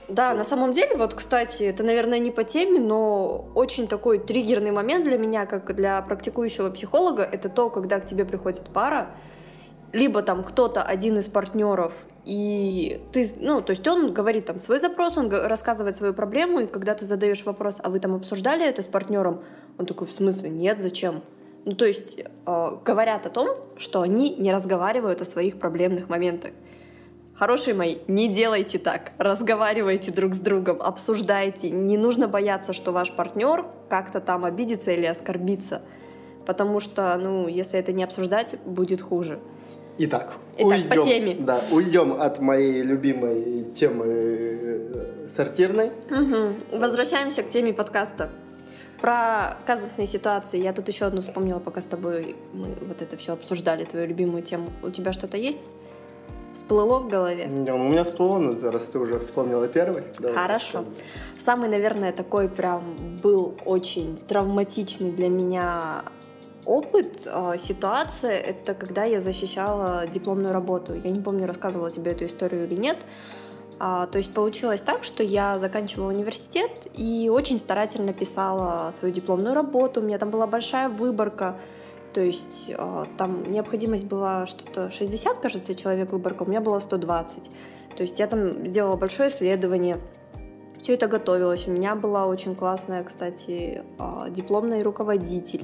Да, 0.07 0.33
на 0.33 0.45
самом 0.45 0.71
деле, 0.71 0.95
вот, 0.95 1.13
кстати, 1.13 1.63
это, 1.63 1.83
наверное, 1.83 2.19
не 2.19 2.31
по 2.31 2.45
теме, 2.45 2.79
но 2.79 3.49
очень 3.55 3.87
такой 3.87 4.19
триггерный 4.19 4.71
момент 4.71 5.03
для 5.03 5.17
меня, 5.17 5.45
как 5.45 5.75
для 5.75 6.01
практикующего 6.01 6.69
психолога, 6.69 7.23
это 7.23 7.49
то, 7.49 7.69
когда 7.69 7.99
к 7.99 8.05
тебе 8.05 8.23
приходит 8.23 8.69
пара, 8.73 9.09
либо 9.91 10.21
там 10.21 10.43
кто-то 10.43 10.81
один 10.81 11.17
из 11.17 11.27
партнеров, 11.27 11.93
и 12.23 13.01
ты, 13.11 13.25
ну, 13.37 13.61
то 13.61 13.71
есть 13.71 13.87
он 13.87 14.13
говорит 14.13 14.45
там 14.45 14.59
свой 14.59 14.79
запрос, 14.79 15.17
он 15.17 15.29
рассказывает 15.29 15.95
свою 15.95 16.13
проблему, 16.13 16.61
и 16.61 16.67
когда 16.67 16.93
ты 16.93 17.05
задаешь 17.05 17.45
вопрос, 17.45 17.81
а 17.83 17.89
вы 17.89 17.99
там 17.99 18.15
обсуждали 18.15 18.65
это 18.65 18.81
с 18.81 18.87
партнером, 18.87 19.43
он 19.77 19.85
такой, 19.85 20.07
в 20.07 20.11
смысле, 20.11 20.49
нет, 20.49 20.81
зачем? 20.81 21.21
Ну, 21.65 21.73
то 21.73 21.85
есть 21.85 22.19
э, 22.19 22.77
говорят 22.85 23.25
о 23.25 23.29
том, 23.29 23.57
что 23.75 24.01
они 24.01 24.35
не 24.35 24.53
разговаривают 24.53 25.21
о 25.21 25.25
своих 25.25 25.59
проблемных 25.59 26.07
моментах. 26.07 26.51
Хорошие 27.37 27.75
мои, 27.75 27.97
не 28.07 28.27
делайте 28.27 28.79
так. 28.79 29.11
Разговаривайте 29.19 30.11
друг 30.11 30.33
с 30.33 30.39
другом, 30.39 30.81
обсуждайте. 30.81 31.69
Не 31.69 31.95
нужно 31.95 32.27
бояться, 32.27 32.73
что 32.73 32.91
ваш 32.91 33.11
партнер 33.11 33.63
как-то 33.89 34.19
там 34.19 34.43
обидится 34.43 34.91
или 34.91 35.05
оскорбится. 35.05 35.83
Потому 36.47 36.79
что, 36.79 37.15
ну, 37.21 37.47
если 37.47 37.79
это 37.79 37.91
не 37.91 38.03
обсуждать, 38.03 38.55
будет 38.65 39.03
хуже. 39.03 39.39
Итак, 39.99 40.33
Итак, 40.57 40.71
уйдем, 40.71 40.89
по 40.89 40.95
теме. 41.03 41.35
Да, 41.39 41.61
уйдем 41.71 42.13
от 42.19 42.39
моей 42.39 42.81
любимой 42.81 43.65
темы 43.75 44.05
э, 44.07 45.27
сортирной. 45.29 45.91
Мгм. 46.09 46.55
Возвращаемся 46.71 47.43
к 47.43 47.49
теме 47.49 47.71
подкаста. 47.71 48.29
Про 48.99 49.57
казусные 49.67 50.07
ситуации. 50.07 50.59
Я 50.59 50.73
тут 50.73 50.87
еще 50.87 51.05
одну 51.05 51.21
вспомнила, 51.21 51.59
пока 51.59 51.81
с 51.81 51.85
тобой 51.85 52.35
мы 52.53 52.69
вот 52.81 53.03
это 53.03 53.15
все 53.15 53.33
обсуждали, 53.33 53.83
твою 53.83 54.07
любимую 54.07 54.41
тему. 54.41 54.71
У 54.81 54.89
тебя 54.89 55.13
что-то 55.13 55.37
есть? 55.37 55.69
Всплыло 56.57 56.97
в 56.97 57.07
голове? 57.07 57.45
Не, 57.45 57.71
У 57.71 57.77
меня 57.77 58.03
всплыло, 58.03 58.39
но 58.39 58.71
раз 58.71 58.87
ты 58.87 58.97
уже 58.97 59.19
вспомнила 59.19 59.67
первый. 59.67 60.03
Хорошо. 60.33 60.65
вспомним. 60.65 60.93
Самый, 61.45 61.69
наверное, 61.69 62.11
такой 62.11 62.49
прям 62.49 63.19
был 63.21 63.55
очень 63.63 64.17
травматичный 64.27 65.11
для 65.11 65.29
меня 65.29 66.03
опыт, 66.65 67.27
э, 67.27 67.57
ситуация, 67.59 68.39
это 68.39 68.73
когда 68.73 69.03
я 69.03 69.19
защищала 69.19 70.07
дипломную 70.07 70.51
работу. 70.51 70.95
Я 70.95 71.11
не 71.11 71.19
помню, 71.19 71.45
рассказывала 71.45 71.91
тебе 71.91 72.13
эту 72.13 72.25
историю 72.25 72.65
или 72.65 72.75
нет. 72.75 72.97
А, 73.79 74.07
то 74.07 74.17
есть 74.17 74.33
получилось 74.33 74.81
так, 74.81 75.03
что 75.03 75.21
я 75.21 75.59
заканчивала 75.59 76.09
университет 76.09 76.87
и 76.95 77.29
очень 77.31 77.59
старательно 77.59 78.13
писала 78.13 78.91
свою 78.97 79.13
дипломную 79.13 79.53
работу. 79.53 80.01
У 80.01 80.03
меня 80.03 80.17
там 80.17 80.31
была 80.31 80.47
большая 80.47 80.89
выборка. 80.89 81.57
То 82.17 82.23
есть 82.23 82.65
э, 82.69 83.05
там 83.15 83.43
необходимость 83.43 84.07
была 84.07 84.47
что-то 84.47 84.89
60, 84.89 85.37
кажется, 85.37 85.75
человек 85.75 86.11
выборка, 86.11 86.41
у 86.41 86.45
меня 86.47 86.61
было 86.61 86.79
120. 86.79 87.51
То 87.95 88.01
есть 88.01 88.17
я 88.17 88.25
там 88.25 88.67
сделала 88.67 88.95
большое 88.95 89.29
исследование, 89.29 89.97
все 90.81 90.95
это 90.95 91.07
готовилось. 91.07 91.67
У 91.67 91.71
меня 91.71 91.95
была 91.95 92.25
очень 92.25 92.55
классная, 92.55 93.03
кстати, 93.03 93.83
а, 93.99 94.31
дипломный 94.31 94.81
руководитель. 94.81 95.63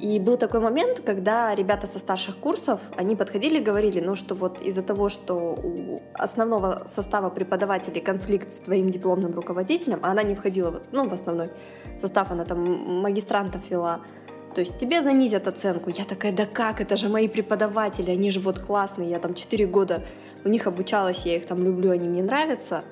И 0.00 0.18
был 0.18 0.38
такой 0.38 0.60
момент, 0.60 1.02
когда 1.04 1.54
ребята 1.54 1.86
со 1.86 1.98
старших 1.98 2.38
курсов, 2.38 2.80
они 2.96 3.14
подходили 3.14 3.58
и 3.58 3.62
говорили, 3.62 4.00
ну 4.00 4.14
что 4.14 4.34
вот 4.34 4.62
из-за 4.62 4.82
того, 4.82 5.10
что 5.10 5.34
у 5.34 6.00
основного 6.14 6.86
состава 6.88 7.28
преподавателей 7.28 8.00
конфликт 8.00 8.54
с 8.54 8.60
твоим 8.60 8.88
дипломным 8.88 9.34
руководителем, 9.34 9.98
а 10.02 10.12
она 10.12 10.22
не 10.22 10.34
входила 10.34 10.80
ну, 10.92 11.06
в 11.06 11.12
основной 11.12 11.50
состав, 12.00 12.30
она 12.30 12.46
там 12.46 13.02
магистрантов 13.02 13.70
вела, 13.70 14.00
то 14.54 14.60
есть 14.60 14.76
тебе 14.78 15.02
занизят 15.02 15.48
оценку. 15.48 15.90
Я 15.90 16.04
такая, 16.04 16.32
да 16.32 16.46
как, 16.46 16.80
это 16.80 16.96
же 16.96 17.08
мои 17.08 17.28
преподаватели, 17.28 18.10
они 18.10 18.30
же 18.30 18.40
вот 18.40 18.58
классные, 18.58 19.10
я 19.10 19.18
там 19.18 19.34
4 19.34 19.66
года 19.66 20.02
у 20.44 20.48
них 20.48 20.66
обучалась, 20.66 21.26
я 21.26 21.36
их 21.36 21.46
там 21.46 21.62
люблю, 21.64 21.90
они 21.90 22.08
мне 22.08 22.22
нравятся. 22.22 22.84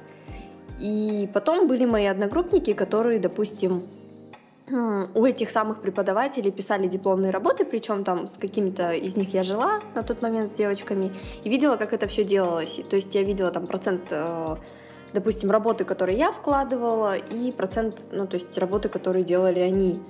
И 0.80 1.28
потом 1.32 1.68
были 1.68 1.84
мои 1.84 2.06
одногруппники, 2.06 2.72
которые, 2.72 3.20
допустим, 3.20 3.82
у 4.68 5.24
этих 5.24 5.50
самых 5.50 5.80
преподавателей 5.80 6.50
писали 6.50 6.86
дипломные 6.86 7.30
работы, 7.30 7.64
причем 7.64 8.04
там 8.04 8.28
с 8.28 8.36
какими-то 8.36 8.92
из 8.92 9.16
них 9.16 9.34
я 9.34 9.42
жила 9.42 9.80
на 9.94 10.02
тот 10.02 10.22
момент 10.22 10.48
с 10.48 10.52
девочками, 10.52 11.12
и 11.44 11.48
видела, 11.48 11.76
как 11.76 11.92
это 11.92 12.06
все 12.06 12.24
делалось. 12.24 12.80
То 12.88 12.96
есть 12.96 13.14
я 13.14 13.22
видела 13.22 13.50
там 13.50 13.66
процент, 13.66 14.02
э, 14.10 14.56
допустим, 15.12 15.50
работы, 15.50 15.84
которые 15.84 16.16
я 16.16 16.32
вкладывала, 16.32 17.16
и 17.16 17.52
процент, 17.52 18.04
ну, 18.12 18.26
то 18.26 18.36
есть 18.36 18.56
работы, 18.56 18.88
которые 18.88 19.24
делали 19.24 19.60
они. 19.60 20.00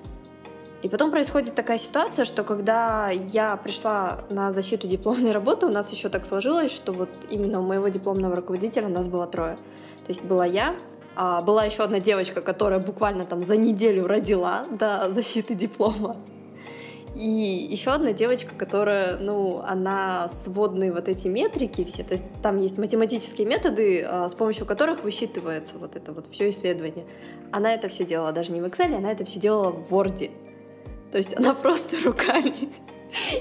И 0.83 0.89
потом 0.89 1.12
происходит 1.12 1.55
такая 1.55 1.79
ситуация, 1.79 2.25
что 2.25 2.43
когда 2.43 3.09
я 3.11 3.57
пришла 3.57 4.25
на 4.31 4.51
защиту 4.51 4.89
дипломной 4.89 5.31
работы, 5.31 5.67
у 5.67 5.69
нас 5.69 5.93
еще 5.93 6.09
так 6.09 6.27
сложилось, 6.27 6.73
что 6.73 6.93
вот 6.93 7.09
именно 7.31 7.61
у 7.61 7.62
моего 7.62 7.89
дипломного 7.89 8.35
руководителя 8.35 8.89
нас 8.89 9.07
было 9.07 9.29
трое. 9.29 9.57
То 10.05 10.09
есть 10.09 10.23
была 10.25 10.45
я, 10.45 10.75
а 11.15 11.41
была 11.41 11.65
еще 11.65 11.85
одна 11.85 12.01
девочка, 12.01 12.41
которая 12.41 12.81
буквально 12.81 13.25
там 13.25 13.45
за 13.45 13.57
неделю 13.57 14.09
родила 14.09 14.67
до 14.71 15.12
защиты 15.12 15.55
диплома. 15.55 16.17
И 17.15 17.69
еще 17.71 17.91
одна 17.91 18.12
девочка, 18.12 18.55
которая, 18.57 19.19
ну, 19.19 19.62
она 19.65 20.29
сводные 20.45 20.91
вот 20.93 21.09
эти 21.09 21.29
метрики 21.29 21.85
все, 21.85 22.03
то 22.03 22.15
есть 22.15 22.25
там 22.43 22.57
есть 22.57 22.79
математические 22.79 23.47
методы, 23.47 24.03
а, 24.03 24.29
с 24.31 24.35
помощью 24.35 24.65
которых 24.65 25.05
высчитывается 25.05 25.77
вот 25.79 25.95
это 25.95 26.12
вот 26.12 26.29
все 26.33 26.49
исследование. 26.49 27.05
Она 27.53 27.75
это 27.75 27.89
все 27.91 28.07
делала 28.07 28.33
даже 28.33 28.51
не 28.51 28.62
в 28.62 28.65
Excel, 28.65 28.97
она 28.97 29.12
это 29.12 29.25
все 29.27 29.39
делала 29.39 29.71
в 29.71 29.93
Word. 29.93 30.31
То 31.12 31.19
есть 31.19 31.37
она 31.37 31.54
просто 31.62 31.97
руками 32.04 32.52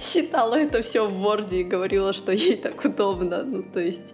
считала 0.01 0.55
это 0.55 0.81
все 0.81 1.07
в 1.07 1.25
Word 1.25 1.55
и 1.55 1.63
говорила, 1.63 2.13
что 2.13 2.31
ей 2.31 2.57
так 2.57 2.83
удобно. 2.83 3.43
Ну, 3.43 3.63
то 3.63 3.79
есть... 3.79 4.13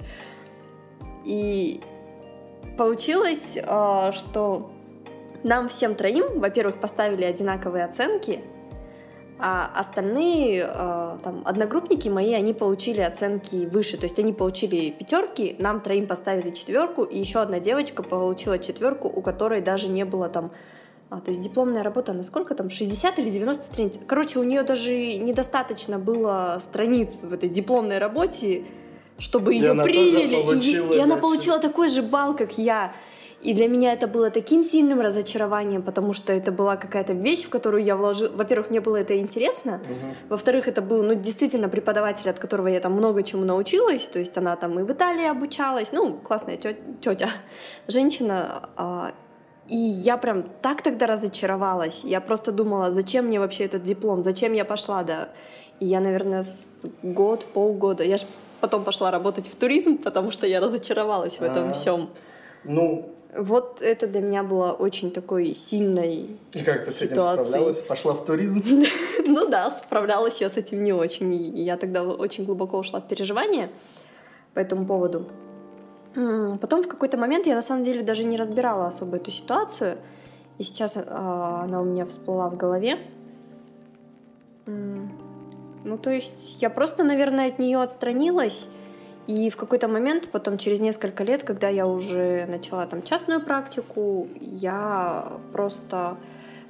И 1.26 1.82
получилось, 2.78 3.58
а, 3.66 4.14
что 4.14 4.72
нам 5.44 5.68
всем 5.68 5.94
троим, 5.94 6.40
во-первых, 6.40 6.80
поставили 6.80 7.26
одинаковые 7.26 7.84
оценки, 7.84 8.40
а 9.40 9.70
остальные 9.76 10.66
а, 10.66 11.18
там 11.22 11.42
одногруппники 11.44 12.08
мои, 12.08 12.34
они 12.34 12.54
получили 12.54 13.02
оценки 13.02 13.66
выше, 13.66 13.98
то 13.98 14.06
есть 14.06 14.20
они 14.20 14.32
получили 14.32 14.90
пятерки, 14.90 15.58
нам 15.60 15.82
троим 15.82 16.08
поставили 16.08 16.52
четверку, 16.52 17.04
и 17.04 17.20
еще 17.20 17.40
одна 17.40 17.60
девочка 17.60 18.04
получила 18.04 18.58
четверку, 18.58 19.10
у 19.10 19.22
которой 19.22 19.62
даже 19.62 19.90
не 19.90 20.06
было 20.06 20.30
там 20.30 20.52
а, 21.10 21.22
то 21.22 21.32
есть 21.32 21.42
дипломная 21.42 21.84
работа, 21.84 22.14
на 22.14 22.24
сколько 22.24 22.54
там, 22.54 22.70
60 22.70 23.20
или 23.20 23.30
90 23.30 23.64
страниц? 23.64 23.94
Короче, 24.08 24.40
у 24.40 24.44
нее 24.44 24.64
даже 24.64 24.92
недостаточно 25.18 26.00
было 26.00 26.60
страниц 26.62 27.22
в 27.24 27.34
этой 27.34 27.48
дипломной 27.48 27.98
работе, 27.98 28.66
чтобы 29.18 29.56
И 29.56 29.60
ее 29.60 29.72
она 29.72 29.84
приняли. 29.84 30.36
И, 30.36 30.44
получила, 30.44 30.94
и 30.94 31.00
она 31.00 31.16
получила 31.16 31.60
такой 31.60 31.88
же 31.88 32.02
балл, 32.02 32.36
как 32.36 32.58
я. 32.58 32.94
И 33.42 33.54
для 33.54 33.68
меня 33.68 33.94
это 33.94 34.08
было 34.08 34.32
таким 34.32 34.64
сильным 34.64 35.00
разочарованием, 35.00 35.84
потому 35.84 36.14
что 36.14 36.34
это 36.34 36.52
была 36.52 36.76
какая-то 36.76 37.14
вещь, 37.14 37.44
в 37.44 37.50
которую 37.50 37.84
я 37.84 37.96
вложила. 37.96 38.36
Во-первых, 38.36 38.72
мне 38.72 38.82
было 38.82 38.98
это 38.98 39.18
интересно. 39.18 39.80
Мгм. 39.88 40.16
Во-вторых, 40.30 40.68
это 40.68 40.82
был, 40.82 41.04
ну, 41.04 41.14
действительно 41.14 41.70
преподаватель, 41.70 42.30
от 42.30 42.40
которого 42.40 42.68
я 42.68 42.80
там 42.80 42.94
много 42.94 43.24
чему 43.24 43.46
научилась. 43.46 44.08
То 44.08 44.20
есть 44.20 44.38
она 44.38 44.56
там 44.56 44.80
и 44.80 44.84
в 44.84 44.92
Италии 44.92 45.28
обучалась. 45.28 45.92
Ну, 45.92 46.16
классная 46.16 46.58
тетя, 46.58 47.30
женщина. 47.88 48.70
И 49.70 49.76
я 49.76 50.18
прям 50.18 50.44
так 50.62 50.82
тогда 50.82 51.08
разочаровалась. 51.08 52.04
Я 52.04 52.22
просто 52.22 52.52
думала, 52.52 52.92
зачем 52.92 53.26
мне 53.26 53.40
вообще 53.40 53.66
этот 53.66 53.84
диплом, 53.84 54.24
зачем 54.24 54.54
я 54.54 54.66
пошла, 54.66 55.04
да. 55.04 55.30
И 55.80 55.86
я, 55.86 56.00
наверное, 56.00 56.46
год, 57.04 57.46
полгода. 57.54 58.04
Я 58.04 58.18
же 58.18 58.26
потом 58.62 58.84
пошла 58.84 59.12
работать 59.12 59.48
в 59.48 59.56
туризм, 59.56 59.98
потому 59.98 60.32
что 60.32 60.48
я 60.48 60.60
разочаровалась 60.60 61.40
в 61.40 61.44
этом 61.44 61.70
А. 61.70 61.74
всем. 61.74 62.10
Ну, 62.64 63.14
Вот 63.36 63.82
это 63.82 64.08
для 64.08 64.22
меня 64.22 64.42
было 64.42 64.72
очень 64.72 65.12
такой 65.12 65.54
сильной 65.54 66.40
и 66.54 66.64
как 66.64 66.86
ты 66.86 66.92
с 66.92 67.02
этим 67.02 67.22
справлялась? 67.22 67.82
Пошла 67.82 68.14
в 68.14 68.26
туризм? 68.26 68.64
Ну 69.28 69.50
да, 69.50 69.70
справлялась 69.70 70.42
я 70.42 70.50
с 70.50 70.58
этим 70.58 70.82
не 70.84 70.94
очень. 70.94 71.60
Я 71.60 71.76
тогда 71.78 72.04
очень 72.04 72.46
глубоко 72.46 72.78
ушла 72.78 73.00
в 73.02 73.08
переживания 73.08 73.70
по 74.54 74.60
этому 74.60 74.86
поводу. 74.86 75.28
Потом 76.60 76.82
в 76.82 76.88
какой-то 76.88 77.16
момент 77.18 77.46
я 77.46 77.54
на 77.54 77.62
самом 77.62 77.84
деле 77.84 78.02
даже 78.02 78.24
не 78.24 78.38
разбирала 78.38 78.88
особо 78.88 79.18
эту 79.18 79.30
ситуацию. 79.30 80.00
И 80.58 80.64
сейчас 80.64 80.94
а, 80.96 81.62
она 81.66 81.80
у 81.80 81.84
меня 81.84 82.08
всплыла 82.08 82.50
в 82.50 82.58
голове. 82.58 82.98
Ну, 84.66 85.98
то 85.98 86.10
есть 86.10 86.60
я 86.60 86.72
просто, 86.72 87.04
наверное, 87.04 87.48
от 87.48 87.60
нее 87.60 87.82
отстранилась 87.82 88.68
И 89.28 89.50
в 89.50 89.56
какой-то 89.56 89.88
момент, 89.88 90.30
потом 90.32 90.58
через 90.58 90.80
несколько 90.80 91.24
лет, 91.24 91.44
когда 91.44 91.70
я 91.70 91.86
уже 91.86 92.46
начала 92.48 92.88
там 92.88 93.04
частную 93.04 93.40
практику, 93.40 94.28
я 94.42 95.32
просто 95.54 96.18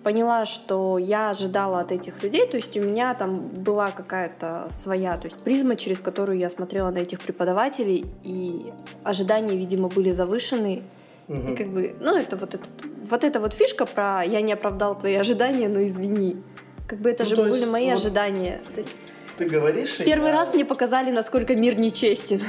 поняла, 0.08 0.46
что 0.46 0.98
я 0.98 1.32
ожидала 1.32 1.82
от 1.82 1.92
этих 1.92 2.24
людей, 2.24 2.48
то 2.48 2.56
есть 2.56 2.78
у 2.78 2.80
меня 2.80 3.14
там 3.14 3.40
была 3.40 3.92
какая-то 3.92 4.70
своя, 4.72 5.18
то 5.18 5.26
есть 5.28 5.38
призма, 5.44 5.76
через 5.76 6.00
которую 6.00 6.38
я 6.38 6.50
смотрела 6.50 6.92
на 6.92 7.00
этих 7.00 7.20
преподавателей, 7.20 8.06
и 8.24 8.72
ожидания, 9.04 9.58
видимо, 9.58 9.90
были 9.90 10.12
завышены. 10.14 10.84
Мгм. 11.28 11.54
И 11.54 11.58
как 11.58 11.68
бы, 11.68 11.94
ну, 12.00 12.16
это 12.16 12.38
вот, 12.38 12.54
этот, 12.56 12.72
вот 13.10 13.24
эта 13.26 13.42
вот 13.42 13.54
фишка 13.54 13.86
про 13.86 14.24
«я 14.24 14.40
не 14.40 14.54
оправдал 14.54 14.98
твои 14.98 15.16
ожидания, 15.16 15.68
но 15.68 15.84
извини». 15.84 16.38
Как 16.88 17.00
бы 17.00 17.10
это 17.10 17.24
Ну, 17.24 17.30
же 17.30 17.36
были 17.36 17.50
есть 17.58 17.68
мои 17.70 17.88
вот 17.90 17.96
ожидания. 18.00 18.62
То 18.74 18.80
есть 18.80 18.96
Ты 19.38 19.46
говоришь, 19.50 19.98
первый 19.98 20.28
я- 20.30 20.32
раз 20.38 20.54
мне 20.54 20.64
показали, 20.64 21.12
насколько 21.12 21.54
мир 21.54 21.78
нечестен. 21.78 22.40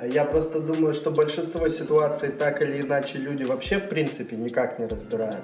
Я 0.00 0.24
просто 0.24 0.60
думаю, 0.60 0.94
что 0.94 1.10
большинство 1.10 1.68
ситуаций 1.68 2.28
так 2.28 2.62
или 2.62 2.82
иначе 2.82 3.18
люди 3.18 3.42
вообще 3.42 3.78
в 3.78 3.88
принципе 3.88 4.36
никак 4.36 4.78
не 4.78 4.86
разбирают. 4.86 5.42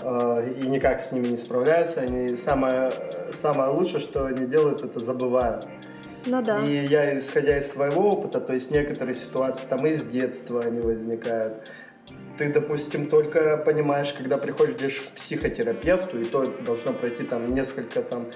Э, 0.00 0.42
И 0.58 0.66
никак 0.66 1.00
с 1.00 1.12
ними 1.12 1.28
не 1.28 1.36
справляются. 1.36 2.00
Они 2.00 2.36
самое, 2.36 2.92
самое 3.32 3.70
лучшее, 3.70 4.00
что 4.00 4.26
они 4.26 4.46
делают, 4.46 4.84
это 4.84 5.00
забывают. 5.00 5.66
Ну 6.26 6.42
да. 6.42 6.64
И 6.64 6.86
я, 6.86 7.18
исходя 7.18 7.58
из 7.58 7.70
своего 7.70 8.12
опыта, 8.12 8.40
то 8.40 8.52
есть 8.52 8.70
некоторые 8.70 9.14
ситуации 9.14 9.66
там 9.68 9.86
из 9.86 10.06
детства 10.06 10.62
они 10.62 10.80
возникают. 10.80 11.72
Ты, 12.36 12.52
допустим, 12.52 13.08
только 13.08 13.56
понимаешь, 13.56 14.12
когда 14.12 14.38
приходишь 14.38 15.00
к 15.00 15.14
психотерапевту, 15.14 16.20
и 16.20 16.24
то 16.24 16.46
должно 16.64 16.92
пройти 16.92 17.24
там 17.24 17.52
несколько 17.52 18.02
там 18.02 18.26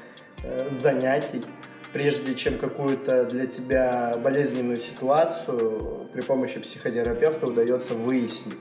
э, 0.42 0.68
занятий, 0.70 1.44
прежде 1.92 2.34
чем 2.34 2.58
какую-то 2.58 3.24
для 3.24 3.46
тебя 3.46 4.16
болезненную 4.22 4.78
ситуацию 4.78 6.08
при 6.12 6.22
помощи 6.22 6.58
психотерапевта 6.58 7.46
удается 7.46 7.94
выяснить. 7.94 8.56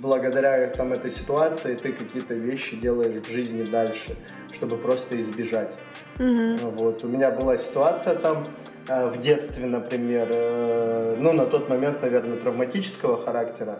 Благодаря 0.00 0.68
там 0.68 0.92
этой 0.92 1.12
ситуации 1.12 1.74
ты 1.74 1.92
какие-то 1.92 2.34
вещи 2.34 2.76
делаешь 2.76 3.22
в 3.22 3.30
жизни 3.30 3.62
дальше, 3.64 4.16
чтобы 4.52 4.76
просто 4.76 5.20
избежать. 5.20 5.74
Мгм. 6.18 6.58
Вот. 6.70 7.04
У 7.04 7.08
меня 7.08 7.30
была 7.30 7.58
ситуация 7.58 8.14
там 8.14 8.46
э, 8.88 9.08
в 9.08 9.20
детстве, 9.20 9.66
например, 9.66 10.28
э, 10.30 11.16
ну, 11.18 11.32
на 11.32 11.46
тот 11.46 11.68
момент, 11.68 12.02
наверное, 12.02 12.36
травматического 12.36 13.18
характера. 13.18 13.78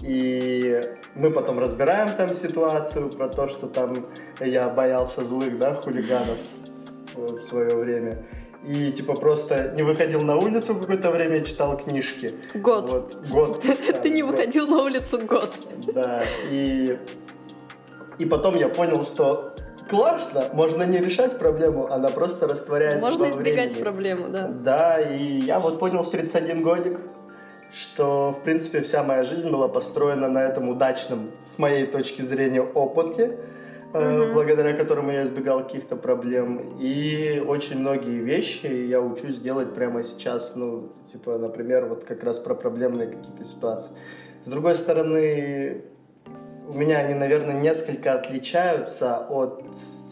И 0.00 0.80
мы 1.14 1.30
потом 1.30 1.58
разбираем 1.58 2.16
там 2.16 2.32
ситуацию 2.34 3.10
про 3.10 3.28
то, 3.28 3.48
что 3.48 3.66
там 3.66 4.06
я 4.40 4.68
боялся 4.68 5.24
злых, 5.24 5.58
да, 5.58 5.74
хулиганов 5.74 6.38
в 7.14 7.38
в 7.38 7.40
свое 7.40 7.74
время. 7.74 8.24
И 8.66 8.90
типа 8.92 9.14
просто 9.14 9.72
не 9.76 9.82
выходил 9.82 10.20
на 10.22 10.36
улицу 10.36 10.74
какое-то 10.74 11.10
время 11.10 11.42
читал 11.42 11.76
книжки. 11.76 12.34
Год. 12.54 12.90
Вот, 12.90 13.14
год. 13.28 13.64
да, 13.66 14.00
Ты 14.02 14.10
не 14.10 14.22
год. 14.22 14.32
выходил 14.34 14.66
на 14.66 14.82
улицу 14.82 15.24
год. 15.24 15.54
Да, 15.94 16.22
и, 16.50 16.98
и 18.18 18.24
потом 18.24 18.56
я 18.56 18.68
понял, 18.68 19.04
что 19.04 19.54
классно, 19.88 20.50
можно 20.52 20.82
не 20.82 20.98
решать 20.98 21.38
проблему, 21.38 21.90
она 21.90 22.10
просто 22.10 22.46
растворяется 22.48 23.08
Можно 23.08 23.24
во 23.26 23.30
избегать 23.30 23.70
времени. 23.70 23.82
проблему, 23.82 24.28
да. 24.28 24.48
Да, 24.48 25.00
и 25.00 25.22
я 25.22 25.60
вот 25.60 25.78
понял 25.78 26.02
в 26.02 26.10
31 26.10 26.62
годик, 26.62 26.98
что, 27.72 28.32
в 28.32 28.42
принципе, 28.42 28.80
вся 28.80 29.02
моя 29.02 29.24
жизнь 29.24 29.50
была 29.50 29.68
построена 29.68 30.28
на 30.28 30.42
этом 30.42 30.68
удачном, 30.68 31.30
с 31.44 31.58
моей 31.58 31.86
точки 31.86 32.22
зрения, 32.22 32.62
опыте, 32.62 33.38
Мгм. 33.92 34.34
благодаря 34.34 34.74
которому 34.74 35.10
я 35.12 35.24
избегал 35.24 35.64
каких-то 35.64 35.96
проблем. 35.96 36.76
И 36.78 37.42
очень 37.46 37.78
многие 37.78 38.18
вещи 38.18 38.66
я 38.66 39.00
учусь 39.00 39.40
делать 39.40 39.74
прямо 39.74 40.02
сейчас, 40.02 40.54
ну, 40.56 40.92
типа, 41.10 41.38
например, 41.38 41.86
вот 41.86 42.04
как 42.04 42.22
раз 42.22 42.38
про 42.38 42.54
проблемные 42.54 43.08
какие-то 43.08 43.44
ситуации. 43.44 43.90
С 44.44 44.50
другой 44.50 44.74
стороны, 44.74 45.84
у 46.68 46.74
меня 46.74 46.98
они, 46.98 47.14
наверное, 47.14 47.58
несколько 47.60 48.12
отличаются 48.12 49.18
от 49.18 49.64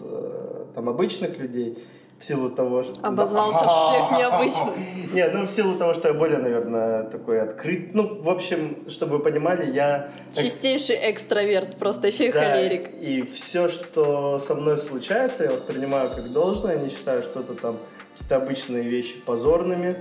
э, 0.03 0.65
там, 0.75 0.89
обычных 0.89 1.39
людей 1.39 1.85
в 2.19 2.25
силу 2.25 2.49
того, 2.49 2.83
что... 2.83 3.07
Обозвал 3.07 3.53
сейчас 3.53 4.07
всех 4.07 4.19
необычных. 4.19 4.75
Не, 5.13 5.29
ну 5.29 5.47
в 5.47 5.51
силу 5.51 5.75
того, 5.77 5.95
что 5.95 6.09
я 6.09 6.15
более, 6.15 6.39
наверное, 6.39 7.05
такой 7.05 7.41
открыт. 7.41 7.95
Ну, 7.95 8.23
в 8.23 8.29
общем, 8.29 8.89
чтобы 8.89 9.19
вы 9.19 9.23
понимали, 9.23 9.71
я... 9.71 10.11
Чистейший 10.35 10.97
экстраверт, 11.11 11.77
просто 11.77 12.09
еще 12.09 12.29
и 12.29 12.33
Да, 12.33 12.43
холерик. 12.43 12.91
И 13.01 13.23
все, 13.23 13.69
что 13.69 14.39
со 14.39 14.55
мной 14.55 14.79
случается, 14.79 15.45
я 15.45 15.53
воспринимаю 15.53 16.11
как 16.11 16.33
должное, 16.33 16.79
не 16.79 16.89
считаю 16.89 17.23
что-то 17.23 17.55
там, 17.55 17.79
какие-то 18.13 18.37
обычные 18.37 18.83
вещи 18.83 19.21
позорными. 19.21 19.97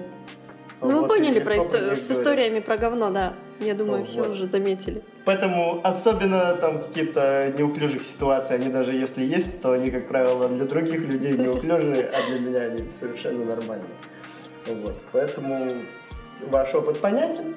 Ну, 0.86 0.96
вы 0.96 1.00
Вот, 1.02 1.08
поняли 1.10 1.40
про 1.40 1.56
исто- 1.56 1.96
с 1.96 2.12
историями 2.12 2.60
про 2.60 2.78
говно, 2.78 3.10
да. 3.12 3.34
Я 3.60 3.74
думаю, 3.74 4.00
Ну, 4.00 4.06
все 4.06 4.20
вот. 4.22 4.30
уже 4.32 4.48
заметили. 4.48 5.02
Поэтому 5.26 5.80
особенно 5.84 6.56
там 6.56 6.80
какие-то 6.84 7.54
неуклюжих 7.58 8.04
ситуации, 8.04 8.56
они 8.56 8.70
даже 8.70 8.94
если 8.94 9.24
есть, 9.24 9.62
то 9.62 9.72
они, 9.72 9.92
как 9.92 10.08
правило, 10.08 10.48
для 10.50 10.66
других 10.66 11.00
людей 11.02 11.34
неуклюжие, 11.38 12.10
а 12.14 12.30
для 12.30 12.40
меня 12.40 12.60
они 12.62 12.92
совершенно 12.92 13.46
нормальные. 13.46 13.88
Вот. 14.68 14.96
Поэтому 15.12 15.72
ваш 16.50 16.74
опыт 16.76 17.00
понятен, 17.00 17.56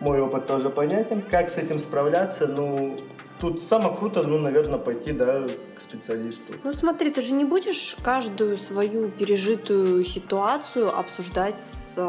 мой 0.00 0.20
опыт 0.20 0.46
тоже 0.46 0.70
понятен. 0.70 1.22
Как 1.30 1.48
с 1.50 1.58
этим 1.58 1.78
справляться? 1.78 2.46
Ну, 2.46 2.96
тут 3.42 3.62
самое 3.62 3.96
круто, 3.96 4.22
ну, 4.22 4.38
наверное, 4.38 4.78
пойти, 4.78 5.12
да, 5.12 5.48
к 5.76 5.80
специалисту. 5.80 6.54
Ну 6.62 6.72
смотри, 6.72 7.10
ты 7.10 7.20
же 7.20 7.34
не 7.34 7.44
будешь 7.44 7.96
каждую 8.04 8.56
свою 8.56 9.08
пережитую 9.08 10.04
ситуацию 10.04 10.96
обсуждать 10.96 11.58
с 11.58 11.94
э, 11.96 12.02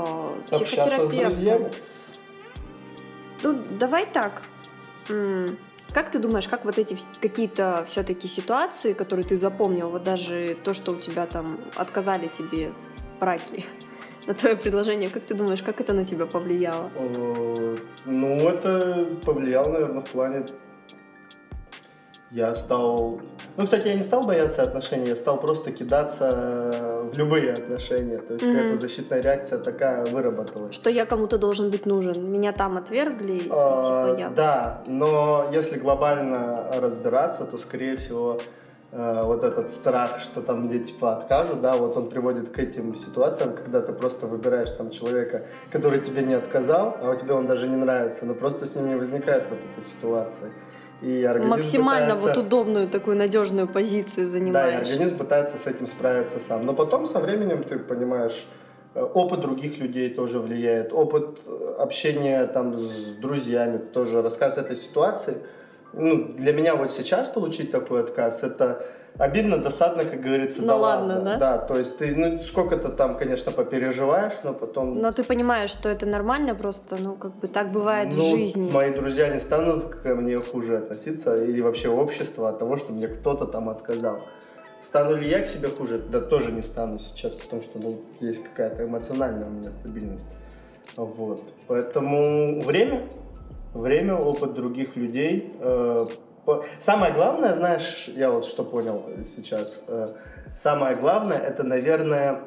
Общаться 0.51 0.65
с 0.65 0.69
психотерапевтом. 0.69 1.19
друзьями. 1.19 1.71
Ну, 3.41 3.59
давай 3.79 4.05
так. 4.05 4.43
Как 5.93 6.11
ты 6.11 6.19
думаешь, 6.19 6.47
как 6.47 6.65
вот 6.65 6.77
эти 6.77 6.95
какие-то 7.19 7.83
все-таки 7.87 8.27
ситуации, 8.27 8.93
которые 8.93 9.25
ты 9.25 9.35
запомнил, 9.37 9.89
вот 9.89 10.03
даже 10.03 10.55
то, 10.63 10.73
что 10.73 10.91
у 10.91 10.95
тебя 10.95 11.25
там 11.25 11.57
отказали 11.75 12.27
тебе 12.27 12.71
в 13.15 13.19
браке 13.19 13.63
на 14.27 14.35
твое 14.35 14.55
предложение, 14.55 15.09
как 15.09 15.23
ты 15.23 15.33
думаешь, 15.33 15.63
как 15.63 15.81
это 15.81 15.93
на 15.93 16.05
тебя 16.05 16.27
повлияло? 16.27 16.91
Э, 16.95 17.77
Ну, 18.05 18.49
это 18.49 19.09
повлияло, 19.25 19.71
наверное, 19.71 20.01
в 20.01 20.09
плане... 20.11 20.45
Я 22.33 22.55
стал... 22.55 23.19
Ну, 23.57 23.65
кстати, 23.65 23.87
я 23.89 23.93
не 23.93 24.01
стал 24.01 24.23
бояться 24.23 24.63
отношений, 24.63 25.07
я 25.07 25.15
стал 25.15 25.39
просто 25.39 25.71
кидаться 25.71 27.03
в 27.13 27.15
любые 27.15 27.53
отношения. 27.53 28.17
То 28.17 28.33
есть 28.33 28.45
Мгм. 28.45 28.55
какая-то 28.55 28.77
защитная 28.81 29.21
реакция 29.21 29.59
такая 29.59 30.05
выработалась. 30.07 30.73
Что 30.73 30.89
я 30.89 31.05
кому-то 31.05 31.37
должен 31.37 31.69
быть 31.69 31.85
нужен. 31.85 32.31
Меня 32.31 32.51
там 32.51 32.75
отвергли, 32.77 33.33
и 33.33 33.49
А, 33.51 33.83
типа 33.83 34.19
я... 34.19 34.29
Да, 34.29 34.81
но 34.87 35.47
если 35.53 35.77
глобально 35.77 36.71
разбираться, 36.81 37.45
то, 37.45 37.59
скорее 37.59 37.95
всего, 37.97 38.41
э, 38.91 39.23
вот 39.23 39.43
этот 39.43 39.69
страх, 39.69 40.19
что 40.19 40.41
там 40.41 40.61
мне 40.65 40.79
типа 40.79 41.17
откажут, 41.17 41.61
да, 41.61 41.77
вот 41.77 41.95
он 41.97 42.09
приводит 42.09 42.49
к 42.49 42.57
этим 42.57 42.95
ситуациям, 42.95 43.53
когда 43.53 43.79
ты 43.81 43.93
просто 43.93 44.25
выбираешь 44.25 44.71
там 44.71 44.89
человека, 44.89 45.43
который 45.71 45.99
тебе 45.99 46.23
не 46.23 46.33
отказал, 46.33 46.97
а 46.99 47.11
у 47.11 47.15
тебя 47.15 47.35
он 47.35 47.45
даже 47.45 47.67
не 47.67 47.75
нравится, 47.75 48.25
но 48.25 48.33
просто 48.33 48.65
с 48.65 48.75
ним 48.75 48.87
не 48.89 48.95
возникает 48.95 49.43
вот 49.51 49.59
эта 49.77 49.85
ситуация. 49.87 50.49
И 51.01 51.23
организм 51.23 51.49
Максимально 51.49 52.15
пытается- 52.15 52.27
вот 52.27 52.37
удобную 52.45 52.87
такую 52.87 53.17
надежную 53.17 53.67
позицию 53.67 54.17
Да, 54.17 54.23
и 54.23 54.25
занимаешь. 54.39 54.89
организм 54.89 55.17
пытается 55.17 55.57
с 55.57 55.67
этим 55.67 55.87
справиться 55.87 56.39
сам. 56.39 56.65
Но 56.65 56.73
потом 56.73 57.05
со 57.07 57.19
временем 57.19 57.63
ты 57.63 57.77
понимаешь, 57.77 58.45
э, 58.95 59.01
опыт 59.01 59.41
других 59.41 59.77
людей 59.79 60.09
тоже 60.13 60.39
влияет, 60.39 60.93
опыт 60.93 61.39
э, 61.45 61.75
общения 61.79 62.45
там 62.47 62.77
с 62.77 63.15
друзьями 63.19 63.77
тоже, 63.79 64.21
рассказ 64.21 64.57
этой 64.57 64.77
ситуации. 64.77 65.37
Ну, 65.93 66.33
для 66.33 66.53
меня 66.53 66.75
вот 66.75 66.91
сейчас 66.91 67.27
получить 67.27 67.71
такой 67.71 68.01
отказ, 68.01 68.43
это 68.43 68.85
обидно, 69.17 69.57
досадно, 69.57 70.05
как 70.05 70.21
говорится, 70.21 70.61
Ну 70.61 70.67
да 70.67 70.75
ладно, 70.75 71.21
да? 71.21 71.37
Да, 71.37 71.57
то 71.57 71.77
есть 71.77 71.97
ты, 71.97 72.15
ну, 72.15 72.39
сколько-то 72.41 72.89
там, 72.89 73.17
конечно, 73.17 73.51
попереживаешь, 73.51 74.33
но 74.43 74.53
потом... 74.53 74.99
Но 74.99 75.11
ты 75.11 75.23
понимаешь, 75.23 75.69
что 75.69 75.89
это 75.89 76.05
нормально, 76.05 76.55
просто, 76.55 76.97
ну, 76.99 77.15
как 77.15 77.35
бы 77.35 77.47
так 77.47 77.71
бывает 77.71 78.13
в 78.13 78.17
Ну, 78.17 78.23
жизни. 78.37 78.71
Мои 78.71 78.91
друзья 78.91 79.29
не 79.29 79.39
станут 79.39 79.85
ко 79.85 80.15
мне 80.15 80.39
хуже 80.39 80.77
относиться, 80.77 81.43
или 81.43 81.61
вообще 81.61 81.89
общество 81.89 82.49
от 82.49 82.59
того, 82.59 82.77
что 82.77 82.93
мне 82.93 83.07
кто-то 83.07 83.45
там 83.45 83.69
отказал. 83.69 84.21
Стану 84.81 85.15
ли 85.15 85.29
я 85.29 85.39
к 85.39 85.47
себе 85.47 85.69
хуже? 85.69 85.97
Да 85.97 86.19
тоже 86.19 86.51
не 86.51 86.61
стану 86.61 86.99
сейчас, 86.99 87.35
потому 87.35 87.61
что 87.61 87.79
ну, 87.79 88.01
есть 88.19 88.43
какая-то 88.43 88.83
эмоциональная 88.83 89.47
у 89.47 89.51
меня 89.51 89.71
стабильность. 89.71 90.27
Вот. 90.97 91.41
Поэтому 91.67 92.61
время, 92.61 93.07
время, 93.73 94.15
опыт 94.15 94.53
других 94.53 94.95
людей. 94.97 95.53
э, 95.59 96.05
Самое 96.79 97.13
главное, 97.13 97.53
знаешь, 97.53 98.09
я 98.15 98.29
вот 98.29 98.45
что 98.45 98.63
понял 98.63 99.03
сейчас, 99.25 99.83
э, 99.87 100.09
самое 100.55 100.95
главное, 100.95 101.37
это, 101.37 101.63
наверное, 101.63 102.41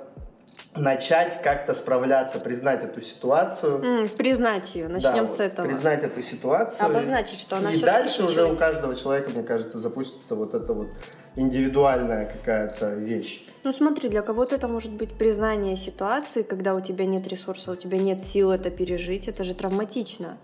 начать 0.74 1.40
как-то 1.42 1.74
справляться, 1.74 2.38
признать 2.38 2.85
эту 2.85 3.00
ситуацию, 3.00 3.82
М, 3.82 4.09
признать 4.09 4.74
ее, 4.74 4.88
начнем 4.88 5.24
да, 5.24 5.26
с 5.26 5.30
вот, 5.30 5.40
этого. 5.40 5.66
Признать 5.66 6.04
эту 6.04 6.22
ситуацию. 6.22 6.87
Обозначить, 6.87 7.38
что 7.38 7.56
она 7.56 7.72
И 7.72 7.80
дальше 7.80 8.24
уже 8.24 8.44
у 8.44 8.56
каждого 8.56 8.94
человека, 8.94 9.30
мне 9.30 9.42
кажется, 9.42 9.78
запустится 9.78 10.35
вот 10.35 10.54
это 10.54 10.72
вот 10.72 10.88
индивидуальная 11.35 12.26
какая-то 12.26 12.94
вещь. 12.94 13.46
Ну 13.62 13.72
смотри, 13.72 14.09
для 14.09 14.22
кого-то 14.22 14.54
это 14.54 14.68
может 14.68 14.92
быть 14.92 15.12
признание 15.12 15.76
ситуации, 15.76 16.42
когда 16.42 16.74
у 16.74 16.80
тебя 16.80 17.04
нет 17.06 17.26
ресурса, 17.26 17.72
у 17.72 17.76
тебя 17.76 17.98
нет 17.98 18.20
сил 18.20 18.50
это 18.50 18.70
пережить, 18.70 19.28
это 19.28 19.44
же 19.44 19.54
травматично. 19.54 20.38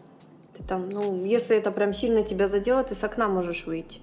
Ты 0.63 0.69
там, 0.69 0.91
ну, 0.91 1.25
если 1.25 1.57
это 1.57 1.71
прям 1.71 1.93
сильно 1.93 2.23
тебя 2.23 2.49
задело, 2.49 2.83
ты 2.83 2.95
с 2.95 3.05
окна 3.05 3.29
можешь 3.29 3.67
выйти. 3.67 4.01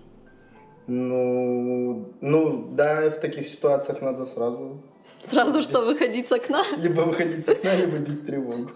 Ну, 0.87 2.13
ну, 2.21 2.67
да, 2.71 3.09
в 3.09 3.19
таких 3.19 3.47
ситуациях 3.47 4.01
надо 4.01 4.25
сразу 4.25 4.81
Сразу 5.23 5.61
что, 5.61 5.81
выходить 5.81 6.27
с 6.27 6.31
окна? 6.31 6.63
либо 6.77 7.01
выходить 7.01 7.45
с 7.45 7.49
окна, 7.49 7.75
либо 7.75 7.97
бить 7.97 8.25
тревогу. 8.25 8.71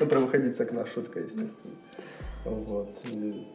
Ну, 0.00 0.06
про 0.06 0.18
выходить 0.18 0.56
с 0.56 0.60
окна 0.60 0.84
шутка, 0.86 1.20
естественно. 1.20 1.74
Вот. 2.44 2.88
И 3.12 3.46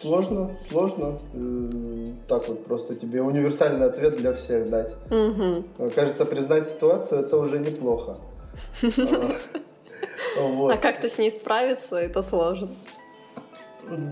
Сложно, 0.00 0.56
сложно. 0.70 1.18
Э, 1.34 2.06
Так 2.26 2.48
вот 2.48 2.64
просто 2.64 2.94
тебе 2.94 3.20
универсальный 3.20 3.84
ответ 3.86 4.16
для 4.16 4.32
всех 4.32 4.70
дать. 4.70 4.94
Кажется, 5.94 6.24
признать 6.24 6.66
ситуацию 6.66 7.20
это 7.20 7.36
уже 7.36 7.58
неплохо. 7.58 8.16
А, 10.38 10.42
Вот. 10.42 10.72
А 10.74 10.76
как-то 10.76 11.08
с 11.08 11.18
ней 11.18 11.30
справиться, 11.30 11.96
это 11.96 12.22
сложно. 12.22 12.68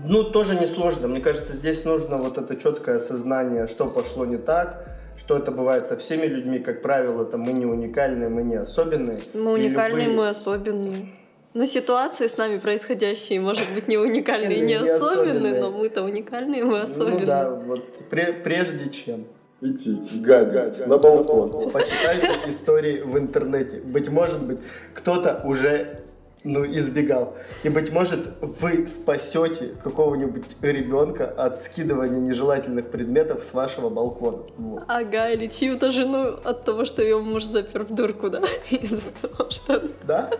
Ну, 0.05 0.23
тоже 0.23 0.55
несложно. 0.55 1.07
Мне 1.07 1.21
кажется, 1.21 1.53
здесь 1.53 1.85
нужно 1.85 2.17
вот 2.17 2.37
это 2.37 2.55
четкое 2.55 2.97
осознание, 2.97 3.67
что 3.67 3.85
пошло 3.85 4.25
не 4.25 4.37
так, 4.37 4.85
что 5.17 5.37
это 5.37 5.51
бывает 5.51 5.85
со 5.87 5.95
всеми 5.95 6.25
людьми. 6.25 6.59
Как 6.59 6.81
правило, 6.81 7.23
это 7.23 7.37
мы 7.37 7.53
не 7.53 7.65
уникальные, 7.65 8.29
мы 8.29 8.43
не 8.43 8.55
особенные. 8.55 9.19
Мы 9.33 9.53
уникальные, 9.53 10.07
любые- 10.07 10.17
мы 10.17 10.29
особенные. 10.29 11.09
Но 11.53 11.65
ситуации 11.65 12.27
с 12.27 12.37
нами 12.37 12.57
происходящие, 12.59 13.39
может 13.41 13.67
быть, 13.73 13.87
не 13.87 13.97
уникальные, 13.97 14.59
не 14.61 14.73
Не 14.75 14.89
особенные, 14.89 15.59
но 15.61 15.71
мы-то 15.71 16.03
уникальные, 16.03 16.63
мы 16.63 16.79
особенные. 16.79 17.19
Ну 17.21 17.25
да, 17.25 17.49
вот 17.49 17.85
пре- 18.11 18.33
прежде 18.43 18.89
чем. 18.89 19.25
Идите, 19.61 19.99
гадить, 20.21 20.87
на 20.87 20.97
балкон. 20.97 21.69
Почитайте 21.71 22.29
истории 22.47 23.01
в 23.01 23.17
интернете. 23.17 23.81
Быть 23.83 24.07
может 24.09 24.41
быть, 24.43 24.59
кто-то 24.93 25.41
уже 25.43 26.01
ну, 26.43 26.65
избегал. 26.65 27.35
И, 27.63 27.69
быть 27.69 27.91
может, 27.91 28.33
вы 28.41 28.87
спасете 28.87 29.75
какого-нибудь 29.83 30.45
ребенка 30.61 31.25
от 31.25 31.57
скидывания 31.57 32.19
нежелательных 32.19 32.89
предметов 32.89 33.43
с 33.43 33.53
вашего 33.53 33.89
балкона. 33.89 34.43
Вот. 34.57 34.83
Ага, 34.87 35.29
или 35.29 35.47
чью-то 35.47 35.91
жену 35.91 36.35
от 36.43 36.63
того, 36.63 36.85
что 36.85 37.01
ее 37.01 37.19
муж 37.19 37.43
запер 37.43 37.83
в 37.83 37.93
дурку, 37.93 38.29
да? 38.29 38.41
Из-за 38.69 39.01
того, 39.21 39.49
что... 39.49 39.83
Да? 40.03 40.31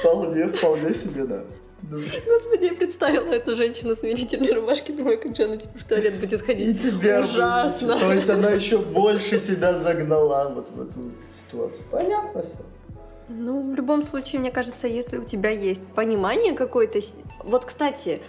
Вполне, 0.00 0.48
вполне 0.48 0.94
себе, 0.94 1.24
да. 1.24 1.42
Ну, 1.82 1.98
Господи, 1.98 2.64
я 2.64 2.74
представила 2.74 3.32
эту 3.32 3.56
женщину 3.56 3.94
в 3.94 3.98
смирительной 3.98 4.52
рубашке, 4.52 4.92
думаю, 4.92 5.18
как 5.18 5.34
же 5.34 5.44
она 5.44 5.56
типа 5.56 5.78
в 5.78 5.84
туалет 5.84 6.20
будет 6.20 6.40
И 6.42 6.44
ходить. 6.44 6.82
тебя 6.82 7.20
Ужасно. 7.20 7.98
То 7.98 8.12
есть 8.12 8.28
она 8.28 8.50
еще 8.50 8.78
больше 8.78 9.38
себя 9.38 9.76
загнала 9.76 10.52
вот 10.54 10.68
в 10.70 10.82
эту 10.82 11.10
ситуацию. 11.32 11.82
Понятно 11.90 12.42
все. 12.42 12.64
Ну, 13.32 13.62
в 13.62 13.74
любом 13.74 14.04
случае, 14.04 14.40
мне 14.40 14.50
кажется, 14.50 14.88
если 14.88 15.16
у 15.18 15.24
тебя 15.24 15.50
есть 15.50 15.86
понимание 15.94 16.52
какое-то... 16.52 16.98
Вот, 17.44 17.64
кстати, 17.64 18.20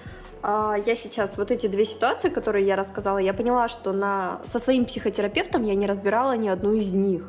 а, 0.43 0.75
я 0.85 0.95
сейчас 0.95 1.37
вот 1.37 1.49
эти 1.49 1.65
две 1.65 1.85
ситуации, 1.85 2.29
которые 2.29 2.67
я 2.67 2.75
рассказала, 2.75 3.17
я 3.17 3.33
поняла, 3.33 3.67
что 3.67 3.93
на... 3.93 4.41
со 4.45 4.59
своим 4.59 4.85
психотерапевтом 4.85 5.63
я 5.63 5.73
не 5.73 5.87
разбирала 5.87 6.37
ни 6.37 6.47
одну 6.47 6.73
из 6.73 6.93
них. 6.93 7.23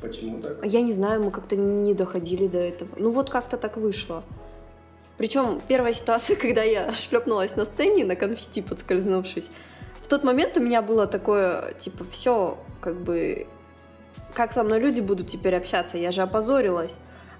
Почему 0.00 0.40
так? 0.40 0.64
Я 0.64 0.82
не 0.82 0.92
знаю, 0.92 1.24
мы 1.24 1.32
как-то 1.32 1.56
не 1.56 1.94
доходили 1.94 2.46
до 2.46 2.58
этого. 2.58 2.90
Ну 2.96 3.10
вот 3.10 3.28
как-то 3.28 3.56
так 3.56 3.76
вышло. 3.76 4.22
Причем 5.16 5.60
первая 5.66 5.94
ситуация, 5.94 6.36
когда 6.40 6.62
я 6.62 6.92
шлепнулась 6.92 7.56
на 7.56 7.64
сцене 7.64 8.04
на 8.04 8.14
конфетти, 8.14 8.62
подскользнувшись, 8.62 9.48
в 10.00 10.06
тот 10.06 10.22
момент 10.22 10.56
у 10.56 10.60
меня 10.60 10.80
было 10.80 11.08
такое, 11.08 11.72
типа, 11.72 12.04
все, 12.12 12.56
как 12.80 13.00
бы, 13.00 13.48
как 14.32 14.52
со 14.52 14.62
мной 14.62 14.78
люди 14.78 15.00
будут 15.00 15.26
теперь 15.26 15.56
общаться, 15.56 15.98
я 15.98 16.12
же 16.12 16.22
опозорилась. 16.22 16.92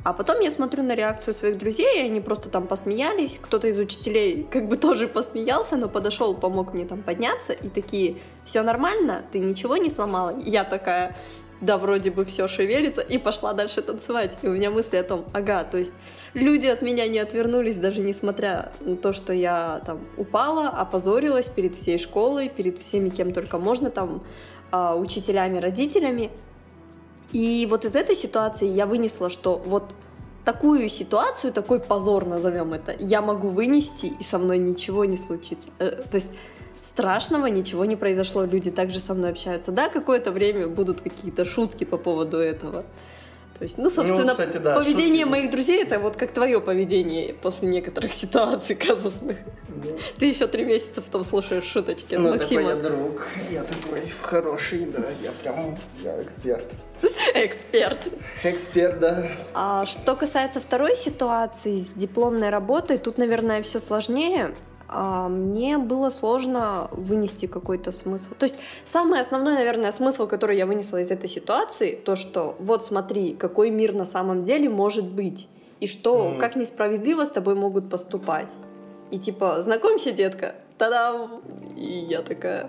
А 0.07 0.12
потом 0.12 0.38
я 0.38 0.53
смотрю 0.53 0.85
на 0.85 0.95
реакцию 0.95 1.35
своих 1.35 1.59
друзей, 1.59 1.99
и 1.99 2.05
они 2.05 2.21
просто 2.21 2.49
там 2.49 2.69
посмеялись, 2.69 3.40
кто-то 3.42 3.66
из 3.66 3.77
учителей 3.77 4.47
как 4.49 4.69
бы 4.69 4.77
тоже 4.77 5.09
посмеялся, 5.09 5.75
но 5.77 5.88
подошел, 5.88 6.37
помог 6.37 6.75
мне 6.75 6.85
там 6.85 7.03
подняться, 7.03 7.53
и 7.53 7.69
такие, 7.69 8.19
все 8.45 8.62
нормально, 8.62 9.25
ты 9.33 9.40
ничего 9.40 9.77
не 9.77 9.90
сломала? 9.90 10.38
Я 10.38 10.62
такая, 10.62 11.16
да, 11.61 11.77
вроде 11.77 12.12
бы 12.12 12.25
все 12.25 12.47
шевелится, 12.47 13.01
и 13.01 13.19
пошла 13.19 13.53
дальше 13.53 13.83
танцевать. 13.83 14.38
И 14.42 14.47
у 14.47 14.53
меня 14.53 14.71
мысли 14.71 14.97
о 14.97 15.03
том, 15.03 15.25
ага, 15.33 15.64
то 15.64 15.77
есть 15.77 15.95
люди 16.35 16.69
от 16.69 16.83
меня 16.83 17.09
не 17.09 17.19
отвернулись, 17.19 17.77
даже 17.77 18.01
несмотря 18.01 18.71
на 18.83 18.95
то, 18.95 19.12
что 19.12 19.33
я 19.33 19.83
там 19.87 19.99
упала, 20.16 20.69
опозорилась 20.69 21.49
перед 21.49 21.75
всей 21.75 21.99
школой, 21.99 22.49
перед 22.49 22.81
всеми, 22.81 23.09
кем 23.09 23.33
только 23.33 23.59
можно, 23.59 23.90
там, 23.90 24.23
а, 24.71 24.95
учителями, 24.95 25.59
родителями. 25.59 26.31
И 27.37 27.66
вот 27.66 27.85
из 27.85 27.94
этой 27.94 28.16
ситуации 28.16 28.66
я 28.66 28.87
вынесла, 28.87 29.29
что 29.29 29.61
вот 29.66 29.94
такую 30.46 30.88
ситуацию, 30.88 31.53
такой 31.53 31.81
позор, 31.81 32.25
назовем 32.25 32.72
это, 32.72 32.96
я 32.99 33.20
могу 33.20 33.49
вынести, 33.49 34.07
и 34.07 34.25
со 34.25 34.38
мной 34.38 34.57
ничего 34.57 35.05
не 35.05 35.18
случится. 35.18 35.68
Э, 35.79 35.90
То 36.11 36.14
есть 36.14 36.31
страшного 36.83 37.44
ничего 37.49 37.85
не 37.85 37.94
произошло, 37.94 38.44
люди 38.44 38.70
также 38.70 39.01
со 39.01 39.12
мной 39.12 39.33
общаются. 39.33 39.70
Да, 39.70 39.90
какое-то 39.90 40.33
время 40.33 40.66
будут 40.66 41.03
какие-то 41.03 41.44
шутки 41.44 41.85
по 41.85 41.99
поводу 41.99 42.38
этого. 42.38 42.87
То 43.59 43.62
есть, 43.62 43.79
ну, 43.79 43.88
собственно, 43.88 44.33
кстати, 44.33 44.59
да, 44.59 44.77
поведение 44.77 45.25
шутки. 45.25 45.31
моих 45.31 45.51
друзей 45.51 45.83
это 45.83 45.99
вот 45.99 46.16
как 46.16 46.33
твое 46.33 46.61
поведение 46.61 47.33
после 47.33 47.69
некоторых 47.69 48.12
ситуаций 48.12 48.77
казусных. 48.77 49.38
Ты 50.19 50.27
еще 50.27 50.47
три 50.47 50.64
месяца 50.64 51.01
потом 51.01 51.25
слушаешь 51.25 51.64
шуточки 51.64 52.14
Ну, 52.16 52.31
Максима. 52.31 52.62
такой 52.62 52.77
я 52.77 52.83
друг, 52.83 53.27
я 53.51 53.62
такой 53.64 54.12
хороший, 54.21 54.87
да, 54.87 55.05
я 55.23 55.33
прям, 55.42 55.79
я 56.03 56.23
эксперт. 56.23 56.66
Эксперт. 57.35 58.09
Эксперт, 58.42 59.01
да. 59.01 59.27
А 59.55 59.87
что 59.87 60.16
касается 60.16 60.61
второй 60.61 60.97
ситуации 60.97 61.79
с 61.81 61.88
дипломной 61.95 62.51
работой, 62.51 62.99
тут, 62.99 63.16
наверное, 63.19 63.62
все 63.62 63.81
сложнее. 63.81 64.55
А, 64.88 65.29
Мне 65.29 65.79
было 65.79 66.11
сложно 66.11 66.88
вынести 66.92 67.46
какой-то 67.46 67.92
смысл. 67.92 68.35
То 68.38 68.44
есть 68.44 68.57
самый 68.85 69.20
основной, 69.20 69.55
наверное, 69.55 69.92
смысл, 69.92 70.27
который 70.27 70.57
я 70.57 70.66
вынесла 70.66 70.99
из 71.01 71.11
этой 71.11 71.29
ситуации, 71.29 71.94
то, 71.96 72.16
что 72.16 72.55
вот 72.61 72.87
смотри, 72.87 73.35
какой 73.35 73.70
мир 73.70 73.94
на 73.94 74.05
самом 74.07 74.42
деле 74.42 74.68
может 74.68 75.05
быть, 75.05 75.49
и 75.81 75.87
что, 75.87 76.31
Мгм. 76.31 76.38
как 76.38 76.57
несправедливо 76.57 77.25
с 77.25 77.31
тобой 77.31 77.55
могут 77.55 77.90
поступать. 77.90 78.49
И 79.11 79.18
типа, 79.18 79.61
знакомься, 79.62 80.12
детка, 80.12 80.55
та-дам! 80.79 81.40
И 81.77 82.07
я 82.09 82.22
такая, 82.22 82.68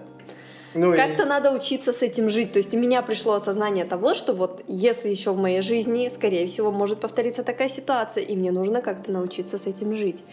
Ну, 0.74 0.94
и- 0.94 0.98
как-то 0.98 1.26
надо 1.26 1.52
учиться 1.52 1.94
с 1.94 2.02
этим 2.02 2.30
жить. 2.30 2.52
То 2.52 2.58
есть 2.60 2.74
у 2.74 2.78
меня 2.78 3.02
пришло 3.02 3.34
осознание 3.34 3.86
того, 3.86 4.14
что 4.14 4.34
вот 4.34 4.64
если 4.68 5.10
еще 5.10 5.32
в 5.32 5.38
моей 5.38 5.62
жизни, 5.62 6.10
скорее 6.14 6.46
всего, 6.48 6.72
может 6.72 7.00
повториться 7.00 7.44
такая 7.44 7.70
ситуация, 7.70 8.24
и 8.24 8.36
мне 8.36 8.52
нужно 8.52 8.82
как-то 8.82 9.12
научиться 9.12 9.58
с 9.58 9.66
этим 9.68 9.96
жить. 9.96 10.24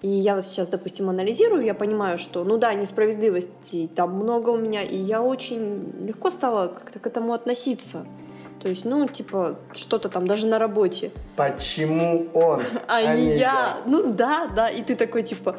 И 0.00 0.08
я 0.08 0.36
вот 0.36 0.44
сейчас, 0.44 0.68
допустим, 0.68 1.10
анализирую, 1.10 1.64
я 1.64 1.74
понимаю, 1.74 2.18
что, 2.18 2.44
ну 2.44 2.56
да, 2.56 2.72
несправедливостей 2.74 3.88
там 3.88 4.14
много 4.14 4.50
у 4.50 4.56
меня, 4.56 4.82
и 4.82 4.96
я 4.96 5.22
очень 5.22 5.92
легко 6.06 6.30
стала 6.30 6.68
как-то 6.68 7.00
к 7.00 7.06
этому 7.06 7.32
относиться. 7.32 8.06
То 8.60 8.68
есть, 8.68 8.84
ну, 8.84 9.06
типа, 9.08 9.58
что-то 9.72 10.08
там 10.08 10.26
даже 10.26 10.46
на 10.46 10.58
работе. 10.58 11.12
Почему 11.36 12.28
он? 12.34 12.60
А, 12.88 13.14
не 13.14 13.36
я. 13.36 13.78
Ну 13.86 14.12
да, 14.12 14.48
да. 14.54 14.68
И 14.68 14.82
ты 14.82 14.96
такой, 14.96 15.22
типа, 15.22 15.56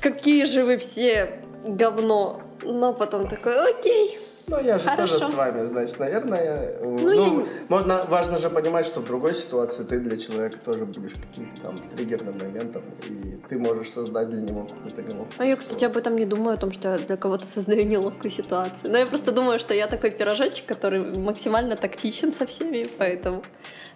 какие 0.00 0.44
же 0.44 0.64
вы 0.64 0.76
все 0.76 1.40
говно. 1.64 2.42
Но 2.62 2.92
потом 2.92 3.26
такой, 3.26 3.70
окей. 3.70 4.18
Ну, 4.50 4.60
я 4.60 4.78
же 4.78 4.88
Хорошо. 4.88 5.18
тоже 5.20 5.32
с 5.32 5.34
вами, 5.34 5.64
значит, 5.66 5.98
наверное. 6.00 6.40
э, 6.40 6.78
Ну, 6.82 6.98
Ну, 6.98 7.40
я- 7.40 7.46
можно, 7.68 8.04
важно 8.08 8.38
же 8.38 8.50
понимать, 8.50 8.84
что 8.84 8.98
в 9.00 9.04
другой 9.06 9.34
ситуации 9.34 9.84
ты 9.84 10.00
для 10.00 10.16
человека 10.16 10.58
тоже 10.58 10.84
будешь 10.86 11.12
каким-то 11.12 11.60
там 11.62 11.78
триггерным 11.96 12.36
моментом, 12.36 12.82
и 13.08 13.38
ты 13.48 13.58
можешь 13.58 13.90
создать 13.92 14.28
для 14.28 14.40
него 14.40 14.64
какую-то 14.66 15.02
неловкую 15.02 15.34
А 15.38 15.44
я, 15.46 15.54
кстати, 15.56 15.84
об 15.84 15.96
этом 15.96 16.16
не 16.16 16.26
думаю, 16.26 16.54
о 16.54 16.56
том, 16.58 16.72
что 16.72 16.88
я 16.88 16.98
для 16.98 17.16
кого-то 17.16 17.46
создаю 17.46 17.84
неловкую 17.86 18.30
ситуацию. 18.32 18.90
Но 18.90 18.98
я 18.98 19.06
просто 19.06 19.30
думаю, 19.30 19.60
что 19.60 19.72
я 19.72 19.86
такой 19.86 20.10
пирожочек, 20.10 20.66
который 20.66 20.98
максимально 20.98 21.76
тактичен 21.76 22.32
со 22.32 22.44
всеми, 22.44 22.88
поэтому 22.98 23.42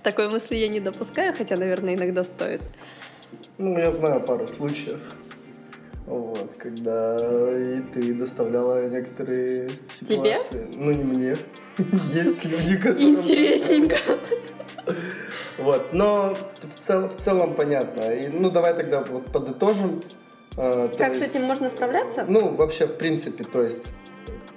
такой 0.04 0.28
мысли 0.28 0.54
я 0.54 0.68
не 0.68 0.78
допускаю, 0.80 1.34
хотя, 1.36 1.56
наверное, 1.56 1.94
иногда 1.94 2.22
стоит. 2.22 2.62
Ну, 3.58 3.76
я 3.76 3.90
знаю 3.90 4.20
пару 4.20 4.46
случаев, 4.46 5.00
вот, 6.06 6.50
когда 6.58 7.18
и 7.56 7.80
ты 7.92 8.12
доставляла 8.14 8.86
некоторые 8.88 9.70
Тебе? 10.00 10.38
ситуации. 10.40 10.66
Ну, 10.74 10.90
не 10.92 11.04
мне. 11.04 11.38
Есть 12.12 12.44
люди, 12.44 12.76
которые... 12.76 13.08
Интересненько. 13.10 13.96
Вот, 15.58 15.92
но 15.92 16.36
в, 16.76 16.80
цел- 16.80 17.08
в 17.08 17.16
целом 17.16 17.54
понятно. 17.54 18.12
И, 18.12 18.28
ну, 18.28 18.50
давай 18.50 18.74
тогда 18.74 19.00
вот 19.02 19.26
подытожим. 19.32 20.02
Э, 20.56 20.88
Как 20.98 21.14
с 21.14 21.20
есть- 21.20 21.34
этим 21.34 21.44
можно 21.46 21.70
справляться? 21.70 22.24
Ну, 22.28 22.54
вообще, 22.54 22.86
в 22.86 22.96
принципе, 22.96 23.44
то 23.44 23.62
есть 23.62 23.86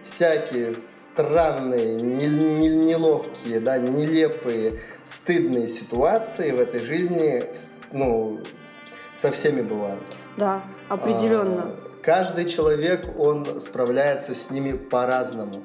всякие 0.03 0.73
странные, 0.73 1.95
не- 2.01 2.27
не- 2.27 2.69
неловкие, 2.75 3.59
да, 3.59 3.77
нелепые, 3.77 4.79
стыдные 5.05 5.67
ситуации 5.67 6.51
в 6.51 6.59
этой 6.59 6.81
жизни, 6.81 7.45
с- 7.53 7.71
ну, 7.93 8.39
со 9.15 9.31
всеми 9.31 9.61
бывают. 9.61 10.01
Да, 10.35 10.61
определенно. 10.89 11.63
А, 11.63 11.75
каждый 12.01 12.45
человек, 12.45 13.07
он 13.19 13.59
справляется 13.59 14.35
с 14.35 14.49
ними 14.51 14.73
по-разному. 14.73 15.63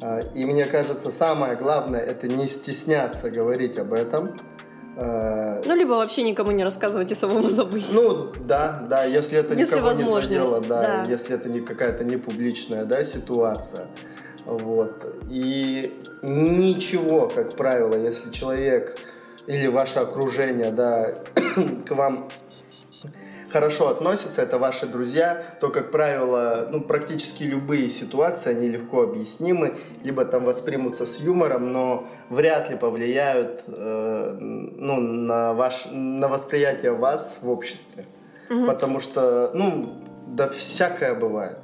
А, 0.00 0.20
И 0.34 0.44
мне 0.44 0.66
кажется, 0.66 1.10
самое 1.10 1.56
главное 1.56 2.00
это 2.00 2.28
не 2.28 2.46
стесняться 2.48 3.30
говорить 3.30 3.78
об 3.78 3.92
этом. 3.92 4.38
А, 4.96 5.62
Ну, 5.64 5.74
либо 5.76 5.92
вообще 5.92 6.22
никому 6.22 6.50
не 6.50 6.64
рассказывать 6.64 7.10
и 7.10 7.14
самому 7.14 7.48
забыть. 7.48 7.86
Ну, 7.92 8.32
да, 8.44 8.84
да, 8.88 9.04
если 9.04 9.38
это 9.38 9.54
Если 9.54 9.76
никого 9.76 9.92
не 9.92 10.04
задело, 10.04 10.60
да, 10.60 10.82
да. 10.82 11.04
если 11.10 11.34
это 11.34 11.48
не 11.48 11.60
какая-то 11.60 12.04
не 12.04 12.16
публичная, 12.16 12.84
да, 12.84 13.04
ситуация. 13.04 13.86
Вот. 14.44 15.04
И 15.30 15.98
ничего, 16.22 17.28
как 17.28 17.54
правило, 17.56 17.94
если 17.94 18.30
человек 18.30 18.98
или 19.46 19.66
ваше 19.68 19.98
окружение, 20.00 20.70
да, 20.70 21.14
к 21.86 21.90
вам 21.90 22.28
хорошо 23.52 23.88
относятся, 23.88 24.42
это 24.42 24.58
ваши 24.58 24.86
друзья, 24.86 25.44
то, 25.60 25.68
как 25.68 25.90
правило, 25.90 26.68
ну, 26.70 26.80
практически 26.80 27.44
любые 27.44 27.90
ситуации, 27.90 28.50
они 28.50 28.66
легко 28.66 29.02
объяснимы, 29.02 29.78
либо 30.02 30.24
там 30.24 30.44
воспримутся 30.44 31.06
с 31.06 31.20
юмором, 31.20 31.72
но 31.72 32.08
вряд 32.30 32.70
ли 32.70 32.76
повлияют 32.76 33.62
э, 33.66 34.36
ну, 34.40 35.00
на, 35.00 35.52
ваш, 35.52 35.86
на 35.90 36.28
восприятие 36.28 36.92
вас 36.92 37.40
в 37.42 37.50
обществе. 37.50 38.06
Мгм. 38.48 38.66
Потому 38.66 39.00
что, 39.00 39.50
ну, 39.54 40.02
да 40.26 40.48
всякое 40.48 41.14
бывает. 41.14 41.58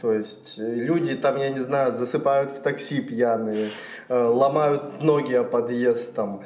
То 0.00 0.12
есть 0.12 0.58
э, 0.58 0.74
люди 0.74 1.14
там, 1.14 1.36
я 1.36 1.50
не 1.50 1.60
знаю, 1.60 1.92
засыпают 1.92 2.50
в 2.50 2.60
такси 2.60 3.00
пьяные, 3.00 3.68
э, 4.08 4.22
ломают 4.22 5.02
ноги 5.02 5.34
о 5.34 5.44
подъезд 5.44 6.14
там. 6.14 6.42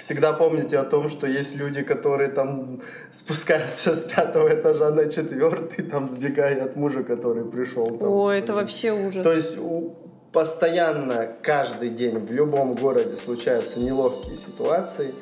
Всегда 0.00 0.32
помните 0.32 0.78
о 0.78 0.84
том, 0.84 1.10
что 1.10 1.26
есть 1.26 1.56
люди, 1.58 1.82
которые 1.82 2.30
там 2.30 2.80
спускаются 3.12 3.94
с 3.94 4.04
пятого 4.04 4.48
этажа 4.48 4.90
на 4.90 5.10
четвертый, 5.10 5.84
там 5.84 6.06
сбегая 6.06 6.64
от 6.64 6.74
мужа, 6.74 7.02
который 7.02 7.44
пришел. 7.44 7.86
там, 7.86 8.08
О, 8.08 8.30
это 8.30 8.54
вообще 8.54 8.92
ужас. 8.92 9.22
то 9.22 9.30
есть 9.32 9.58
у- 9.58 9.94
постоянно, 10.32 11.28
каждый 11.42 11.90
день 11.90 12.18
в 12.18 12.32
любом 12.32 12.74
городе 12.76 13.16
случаются 13.18 13.78
неловкие 13.78 14.36
ситуации. 14.38 15.12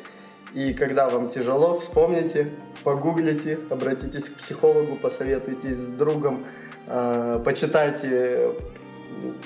И 0.55 0.73
когда 0.75 1.11
вам 1.11 1.29
тяжело, 1.29 1.79
вспомните, 1.81 2.51
погуглите, 2.85 3.59
обратитесь 3.71 4.29
к 4.29 4.37
психологу, 4.39 4.97
посоветуйтесь 4.97 5.77
с 5.77 5.89
другом, 5.89 6.45
э, 6.87 7.41
почитайте. 7.45 8.53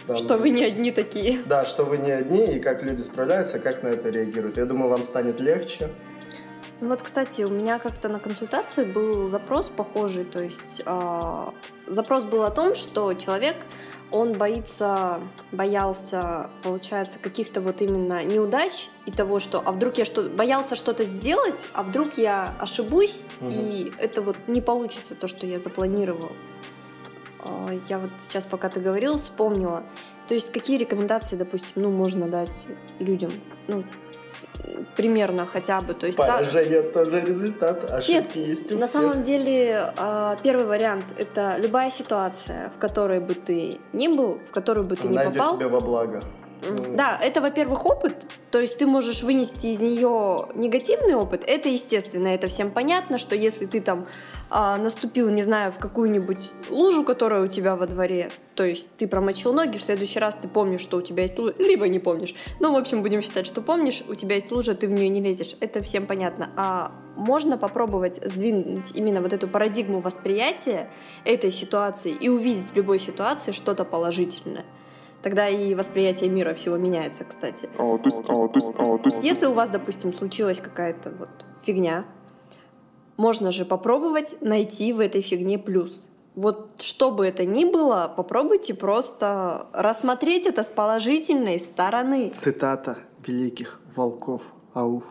Там, 0.07 0.17
Что 0.17 0.37
вы 0.37 0.51
не 0.51 0.65
одни 0.65 0.93
такие. 0.93 1.43
Да, 1.47 1.65
что 1.65 1.85
вы 1.85 1.99
не 1.99 2.11
одни, 2.11 2.57
и 2.57 2.61
как 2.61 2.83
люди 2.83 3.03
справляются, 3.03 3.59
как 3.59 3.83
на 3.83 3.89
это 3.89 4.09
реагируют. 4.09 4.57
Я 4.57 4.67
думаю, 4.67 4.91
вам 4.91 5.05
станет 5.05 5.41
легче. 5.41 5.89
Ну 6.81 6.89
Вот, 6.89 7.03
кстати, 7.03 7.43
у 7.43 7.49
меня 7.49 7.79
как-то 7.79 8.09
на 8.09 8.19
консультации 8.19 8.85
был 8.85 9.29
запрос 9.31 9.69
похожий. 9.69 10.25
То 10.25 10.43
есть 10.43 10.83
а, 10.85 11.53
запрос 11.87 12.25
был 12.25 12.43
о 12.43 12.51
том, 12.51 12.75
что 12.75 13.15
человек, 13.15 13.55
он 14.11 14.35
боится, 14.35 15.21
боялся, 15.53 16.51
получается, 16.63 17.19
каких-то 17.21 17.61
вот 17.61 17.81
именно 17.83 18.25
неудач 18.25 18.89
и 19.07 19.13
того, 19.13 19.39
что, 19.39 19.63
а 19.65 19.73
вдруг 19.73 19.97
я 19.97 20.05
что, 20.05 20.25
боялся 20.25 20.75
что-то 20.75 21.05
сделать, 21.05 21.67
а 21.73 21.83
вдруг 21.83 22.19
я 22.19 22.55
ошибусь, 22.59 23.23
Мгм. 23.41 23.51
и 23.53 23.93
это 23.99 24.21
вот 24.21 24.37
не 24.49 24.61
получится 24.61 25.15
то, 25.15 25.29
что 25.29 25.47
я 25.47 25.61
запланировал. 25.61 26.33
А, 27.45 27.71
Я 27.89 27.99
вот 27.99 28.11
сейчас, 28.27 28.45
пока 28.45 28.69
ты 28.69 28.81
говорил, 28.81 29.17
вспомнила. 29.19 29.83
То 30.29 30.35
есть 30.35 30.53
какие 30.53 30.79
рекомендации, 30.79 31.37
допустим, 31.37 31.71
ну, 31.83 31.91
можно 31.91 32.29
дать 32.29 32.67
людям? 33.01 33.33
Ну, 33.69 33.85
примерно 34.97 35.47
хотя 35.47 35.81
бы. 35.81 35.95
То 35.95 36.07
есть 36.07 36.19
Поражение 36.19 36.83
тоже 36.83 37.21
результат, 37.21 37.91
ошибки 37.91 38.39
есть 38.39 38.71
у 38.73 38.79
на 38.79 38.87
всех. 38.87 39.01
самом 39.03 39.23
деле, 39.23 39.93
а, 39.97 40.37
первый 40.43 40.67
вариант 40.67 41.05
это 41.19 41.57
любая 41.59 41.91
ситуация, 41.91 42.71
в 42.77 42.79
которой 42.79 43.21
бы 43.21 43.35
ты 43.35 43.81
ни 43.93 44.09
был, 44.09 44.39
в 44.49 44.51
которую 44.53 44.87
бы 44.87 44.97
ты 44.97 45.09
не 45.09 45.17
Она 45.19 45.25
идет 45.31 45.39
попал. 45.39 45.57
тебе 45.57 45.69
во 45.69 45.81
благо. 45.81 46.23
Да, 46.63 47.19
это, 47.21 47.41
во-первых, 47.41 47.85
опыт, 47.85 48.25
то 48.53 48.61
есть 48.61 48.79
ты 48.79 48.87
можешь 48.87 49.23
вынести 49.23 49.69
из 49.69 49.81
нее 49.81 50.49
негативный 50.55 51.15
опыт. 51.15 51.43
Это 51.45 51.69
естественно, 51.69 52.29
это 52.29 52.47
всем 52.47 52.71
понятно, 52.71 53.19
что 53.19 53.35
если 53.35 53.67
ты 53.67 53.81
там 53.81 54.07
а, 54.49 54.77
наступил, 54.77 55.29
не 55.31 55.43
знаю, 55.43 55.73
в 55.73 55.79
какую-нибудь 55.79 56.39
лужу, 56.71 57.03
которая 57.03 57.43
у 57.43 57.49
тебя 57.49 57.75
во 57.75 57.87
дворе, 57.87 58.31
то 58.55 58.65
есть 58.65 58.89
ты 58.97 59.09
промочил 59.09 59.53
ноги, 59.53 59.79
в 59.79 59.83
следующий 59.83 60.21
раз 60.21 60.37
ты 60.37 60.47
помнишь, 60.47 60.83
что 60.83 60.99
у 60.99 61.03
тебя 61.03 61.23
есть 61.23 61.37
лужа, 61.37 61.55
либо 61.59 61.89
не 61.89 61.99
помнишь. 61.99 62.35
Ну, 62.61 62.73
в 62.73 62.77
общем, 62.77 63.03
будем 63.03 63.23
считать, 63.23 63.47
что 63.47 63.61
помнишь, 63.61 64.05
у 64.07 64.15
тебя 64.15 64.37
есть 64.37 64.53
лужа, 64.53 64.75
ты 64.75 64.87
в 64.87 64.93
нее 64.93 65.09
не 65.09 65.21
лезешь. 65.21 65.57
Это 65.61 65.83
всем 65.83 66.07
понятно. 66.07 66.51
А 66.57 66.93
можно 67.17 67.59
попробовать 67.59 68.21
сдвинуть 68.23 68.93
именно 68.95 69.21
вот 69.21 69.33
эту 69.33 69.49
парадигму 69.49 70.01
восприятия 70.01 70.89
этой 71.25 71.51
ситуации 71.51 72.13
и 72.13 72.29
увидеть 72.29 72.71
в 72.73 72.77
любой 72.77 73.01
ситуации 73.01 73.51
что-то 73.51 73.85
положительное. 73.85 74.65
Тогда 75.23 75.49
и 75.49 75.75
восприятие 75.75 76.31
мира 76.31 76.55
всего 76.55 76.77
меняется, 76.77 77.25
кстати. 77.25 77.69
А, 77.79 77.99
то 77.99 78.03
есть, 78.05 78.17
а, 78.29 78.49
то 78.49 78.53
есть, 78.55 78.67
а, 78.79 78.99
то 78.99 79.11
есть, 79.11 79.25
Если 79.25 79.47
у 79.47 79.53
вас, 79.53 79.71
допустим, 79.71 80.13
случилась 80.13 80.61
какая-то 80.61 81.11
вот 81.11 81.31
фигня, 81.65 82.05
можно 83.17 83.53
же 83.53 83.65
попробовать 83.65 84.35
найти 84.41 84.93
в 84.93 85.01
этой 85.01 85.23
фигне 85.23 85.59
плюс. 85.59 86.09
Вот 86.35 86.81
что 86.81 87.11
бы 87.11 87.27
это 87.27 87.45
ни 87.45 87.65
было, 87.65 88.13
попробуйте 88.17 88.75
просто 88.75 89.67
рассмотреть 89.73 90.47
это 90.47 90.63
с 90.63 90.71
положительной 90.71 91.61
стороны. 91.61 92.31
Цитата 92.35 92.99
великих 93.27 93.81
волков 93.95 94.55
Ауф. 94.73 95.05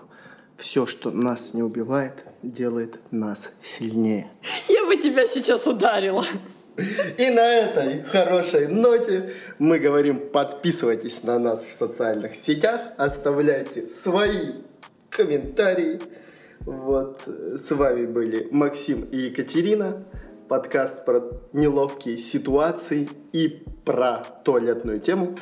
Все, 0.58 0.86
что 0.86 1.12
нас 1.12 1.54
не 1.54 1.64
убивает, 1.64 2.26
делает 2.44 3.00
нас 3.12 3.54
сильнее. 3.62 4.30
Я 4.68 4.86
бы 4.86 4.98
тебя 4.98 5.26
сейчас 5.26 5.66
ударила. 5.68 6.26
И 7.18 7.30
на 7.30 7.54
этой 7.56 8.04
хорошей 8.04 8.68
ноте 8.68 9.34
мы 9.60 9.80
говорим, 9.80 10.30
подписывайтесь 10.30 11.24
на 11.24 11.40
нас 11.40 11.64
в 11.64 11.72
социальных 11.72 12.36
сетях, 12.36 12.82
оставляйте 12.98 13.88
свои 13.88 14.54
комментарии. 15.10 16.02
Вот, 16.62 17.22
с 17.28 17.72
вами 17.72 18.06
были 18.06 18.48
Максим 18.52 19.02
и 19.04 19.18
Екатерина. 19.18 20.04
Подкаст 20.48 21.06
про 21.06 21.24
неловкие 21.54 22.18
ситуации 22.18 23.10
и 23.32 23.64
про 23.86 24.24
туалетную 24.44 25.00
тему. 25.00 25.38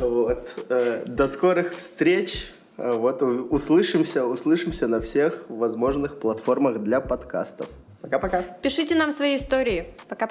Вот. 0.00 0.48
э, 0.68 1.04
До 1.06 1.28
скорых 1.28 1.74
встреч. 1.74 2.52
Вот 2.76 3.22
услышимся, 3.22 4.24
услышимся 4.24 4.86
на 4.88 5.00
всех 5.00 5.44
возможных 5.48 6.18
платформах 6.20 6.78
для 6.78 7.00
подкастов. 7.00 7.68
Пока-пока. 8.00 8.42
Пишите 8.62 8.94
нам 8.94 9.10
свои 9.12 9.36
истории. 9.36 9.88
Пока-пока. 10.08 10.26